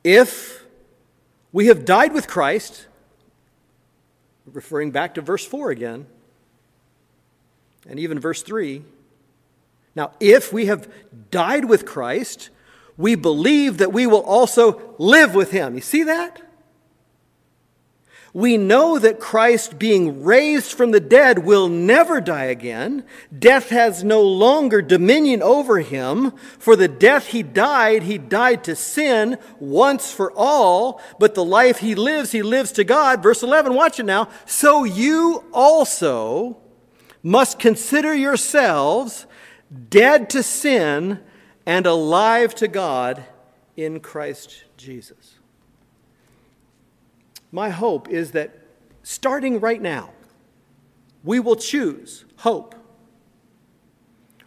If 0.04 0.64
we 1.52 1.66
have 1.66 1.84
died 1.84 2.12
with 2.12 2.28
Christ, 2.28 2.86
referring 4.46 4.90
back 4.90 5.14
to 5.14 5.20
verse 5.20 5.44
4 5.44 5.70
again, 5.70 6.06
and 7.88 7.98
even 7.98 8.20
verse 8.20 8.42
3, 8.42 8.84
now, 9.98 10.12
if 10.20 10.52
we 10.52 10.66
have 10.66 10.88
died 11.32 11.64
with 11.64 11.84
Christ, 11.84 12.50
we 12.96 13.16
believe 13.16 13.78
that 13.78 13.92
we 13.92 14.06
will 14.06 14.22
also 14.22 14.94
live 14.96 15.34
with 15.34 15.50
him. 15.50 15.74
You 15.74 15.80
see 15.80 16.04
that? 16.04 16.40
We 18.32 18.56
know 18.56 19.00
that 19.00 19.18
Christ, 19.18 19.76
being 19.76 20.22
raised 20.22 20.72
from 20.72 20.92
the 20.92 21.00
dead, 21.00 21.40
will 21.40 21.68
never 21.68 22.20
die 22.20 22.44
again. 22.44 23.02
Death 23.36 23.70
has 23.70 24.04
no 24.04 24.22
longer 24.22 24.82
dominion 24.82 25.42
over 25.42 25.80
him. 25.80 26.30
For 26.60 26.76
the 26.76 26.86
death 26.86 27.28
he 27.28 27.42
died, 27.42 28.04
he 28.04 28.18
died 28.18 28.62
to 28.64 28.76
sin 28.76 29.36
once 29.58 30.12
for 30.12 30.32
all. 30.36 31.00
But 31.18 31.34
the 31.34 31.44
life 31.44 31.78
he 31.78 31.96
lives, 31.96 32.30
he 32.30 32.42
lives 32.42 32.70
to 32.72 32.84
God. 32.84 33.20
Verse 33.20 33.42
11, 33.42 33.74
watch 33.74 33.98
it 33.98 34.04
now. 34.04 34.28
So 34.46 34.84
you 34.84 35.44
also 35.52 36.58
must 37.20 37.58
consider 37.58 38.14
yourselves 38.14 39.26
dead 39.90 40.30
to 40.30 40.42
sin 40.42 41.20
and 41.66 41.86
alive 41.86 42.54
to 42.56 42.68
God 42.68 43.24
in 43.76 44.00
Christ 44.00 44.64
Jesus. 44.76 45.38
My 47.52 47.70
hope 47.70 48.08
is 48.08 48.32
that 48.32 48.58
starting 49.02 49.60
right 49.60 49.80
now, 49.80 50.10
we 51.24 51.40
will 51.40 51.56
choose 51.56 52.24
hope. 52.38 52.74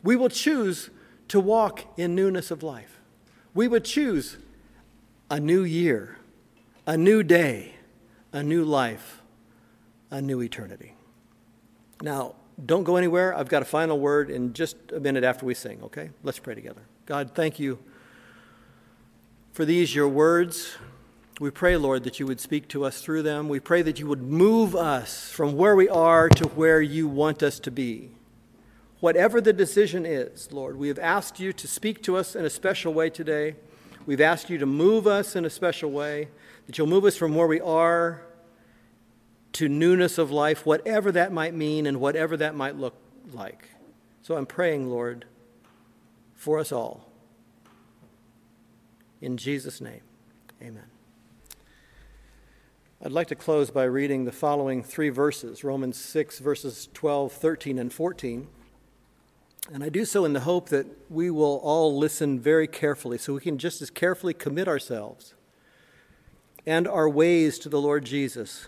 We 0.04 0.16
will 0.16 0.30
choose 0.30 0.90
to 1.28 1.40
walk 1.40 1.86
in 1.98 2.16
newness 2.16 2.52
of 2.52 2.64
life. 2.64 3.00
We 3.54 3.68
would 3.68 3.86
choose 3.86 4.38
a 5.30 5.40
new 5.40 5.64
year, 5.64 6.18
a 6.86 6.98
new 6.98 7.24
day, 7.24 7.76
a 8.34 8.44
new 8.44 8.64
life, 8.64 9.22
a 10.10 10.22
new 10.22 10.42
eternity. 10.42 10.96
Now, 12.02 12.36
don't 12.66 12.84
go 12.84 12.96
anywhere. 12.96 13.36
I've 13.36 13.50
got 13.50 13.62
a 13.62 13.66
final 13.66 14.00
word 14.00 14.30
in 14.30 14.54
just 14.54 14.76
a 14.94 15.00
minute 15.00 15.24
after 15.24 15.46
we 15.46 15.54
sing, 15.54 15.80
okay? 15.84 16.12
Let's 16.24 16.40
pray 16.40 16.56
together. 16.56 16.82
God, 17.06 17.32
thank 17.34 17.60
you 17.60 17.80
for 19.52 19.66
these, 19.66 19.96
your 19.96 20.08
words. 20.08 20.76
We 21.40 21.50
pray, 21.50 21.76
Lord, 21.76 22.04
that 22.04 22.20
you 22.20 22.28
would 22.28 22.40
speak 22.40 22.68
to 22.70 22.86
us 22.86 23.02
through 23.02 23.24
them. 23.24 23.50
We 23.50 23.60
pray 23.60 23.82
that 23.82 24.00
you 24.00 24.08
would 24.08 24.22
move 24.22 24.76
us 24.76 25.32
from 25.32 25.58
where 25.58 25.76
we 25.76 25.90
are 25.90 26.30
to 26.30 26.48
where 26.50 26.82
you 26.82 27.08
want 27.08 27.42
us 27.42 27.60
to 27.62 27.72
be. 27.72 28.12
Whatever 29.00 29.42
the 29.42 29.54
decision 29.54 30.06
is, 30.06 30.52
Lord, 30.52 30.78
we 30.78 30.88
have 30.88 31.00
asked 31.00 31.40
you 31.40 31.52
to 31.54 31.68
speak 31.68 32.04
to 32.04 32.16
us 32.16 32.36
in 32.36 32.46
a 32.46 32.50
special 32.50 32.94
way 32.94 33.10
today. 33.10 33.56
We've 34.06 34.22
asked 34.22 34.50
you 34.50 34.60
to 34.60 34.68
move 34.68 35.08
us 35.08 35.36
in 35.36 35.44
a 35.44 35.50
special 35.50 35.90
way, 35.90 36.28
that 36.68 36.78
you'll 36.78 36.88
move 36.88 37.06
us 37.06 37.18
from 37.18 37.34
where 37.34 37.48
we 37.48 37.60
are 37.60 38.22
to 39.54 39.68
newness 39.68 40.18
of 40.18 40.32
life, 40.32 40.66
whatever 40.66 41.12
that 41.12 41.32
might 41.32 41.54
mean 41.54 41.86
and 41.86 42.00
whatever 42.00 42.38
that 42.38 42.56
might 42.56 42.78
look 42.78 42.96
like. 43.34 43.70
So 44.22 44.36
I'm 44.36 44.46
praying, 44.46 44.90
Lord, 44.90 45.26
for 46.36 46.60
us 46.60 46.72
all. 46.72 47.08
In 49.20 49.38
Jesus' 49.38 49.82
name, 49.82 50.02
amen. 50.62 50.86
I'd 53.04 53.12
like 53.12 53.28
to 53.28 53.36
close 53.36 53.72
by 53.72 53.84
reading 53.84 54.26
the 54.26 54.32
following 54.32 54.84
three 54.84 55.10
verses 55.10 55.64
Romans 55.64 55.98
6, 55.98 56.40
verses 56.40 56.88
12, 56.94 57.32
13, 57.32 57.80
and 57.80 57.92
14. 57.92 58.48
And 59.74 59.84
I 59.84 59.90
do 59.90 60.06
so 60.06 60.26
in 60.26 60.34
the 60.34 60.42
hope 60.42 60.70
that 60.70 60.86
we 61.10 61.30
will 61.30 61.60
all 61.64 61.98
listen 61.98 62.40
very 62.40 62.68
carefully 62.68 63.18
so 63.18 63.34
we 63.34 63.42
can 63.42 63.58
just 63.58 63.82
as 63.82 63.90
carefully 63.90 64.34
commit 64.34 64.68
ourselves 64.68 65.34
and 66.66 66.88
our 66.88 67.10
ways 67.10 67.58
to 67.60 67.70
the 67.70 67.82
Lord 67.82 68.06
Jesus 68.06 68.68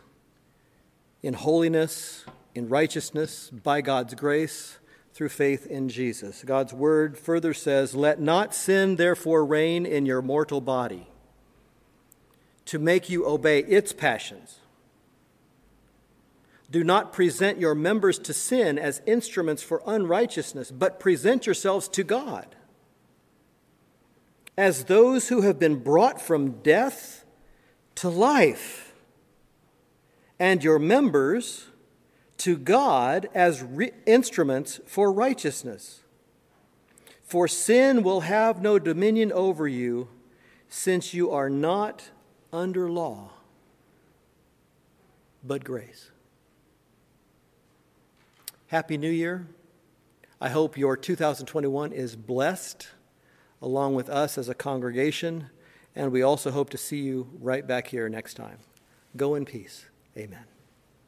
in 1.23 1.33
holiness, 1.33 2.25
in 2.53 2.69
righteousness, 2.69 3.49
by 3.49 3.81
God's 3.81 4.13
grace, 4.13 4.77
through 5.13 5.29
faith 5.29 5.65
in 5.65 5.89
Jesus. 5.89 6.43
God's 6.43 6.73
word 6.73 7.17
further 7.17 7.53
says, 7.53 7.95
Let 7.95 8.19
not 8.19 8.53
sin 8.53 8.97
therefore 8.97 9.45
reign 9.45 9.85
in 9.85 10.05
your 10.05 10.21
mortal 10.21 10.61
body 10.61 11.07
to 12.65 12.77
make 12.77 13.09
you 13.09 13.25
obey 13.25 13.59
its 13.59 13.93
passions. 13.93 14.59
Do 16.69 16.83
not 16.83 17.13
present 17.13 17.59
your 17.59 17.75
members 17.75 18.17
to 18.19 18.33
sin 18.33 18.77
as 18.79 19.01
instruments 19.05 19.61
for 19.63 19.81
unrighteousness, 19.85 20.71
but 20.71 20.99
present 20.99 21.45
yourselves 21.45 21.87
to 21.89 22.03
God 22.03 22.55
as 24.57 24.85
those 24.85 25.29
who 25.29 25.41
have 25.41 25.59
been 25.59 25.77
brought 25.77 26.21
from 26.21 26.61
death 26.61 27.25
to 27.95 28.09
life, 28.09 28.92
and 30.39 30.63
your 30.63 30.79
members 30.79 31.67
to 32.39 32.57
God 32.57 33.29
as 33.33 33.61
re- 33.63 33.91
instruments 34.05 34.79
for 34.85 35.11
righteousness. 35.11 36.01
For 37.23 37.47
sin 37.47 38.03
will 38.03 38.21
have 38.21 38.61
no 38.61 38.77
dominion 38.79 39.31
over 39.31 39.67
you, 39.67 40.09
since 40.67 41.13
you 41.13 41.31
are 41.31 41.49
not 41.49 42.09
under 42.51 42.89
law, 42.89 43.31
but 45.43 45.63
grace. 45.63 46.11
Happy 48.67 48.97
New 48.97 49.09
Year. 49.09 49.47
I 50.41 50.49
hope 50.49 50.77
your 50.77 50.97
2021 50.97 51.93
is 51.93 52.15
blessed 52.15 52.87
along 53.61 53.95
with 53.95 54.09
us 54.09 54.37
as 54.37 54.49
a 54.49 54.53
congregation, 54.53 55.49
and 55.95 56.11
we 56.11 56.21
also 56.21 56.51
hope 56.51 56.69
to 56.71 56.77
see 56.77 56.99
you 56.99 57.29
right 57.39 57.65
back 57.65 57.87
here 57.87 58.09
next 58.09 58.33
time. 58.33 58.57
Go 59.15 59.35
in 59.35 59.45
peace. 59.45 59.85
Amen. 60.17 60.52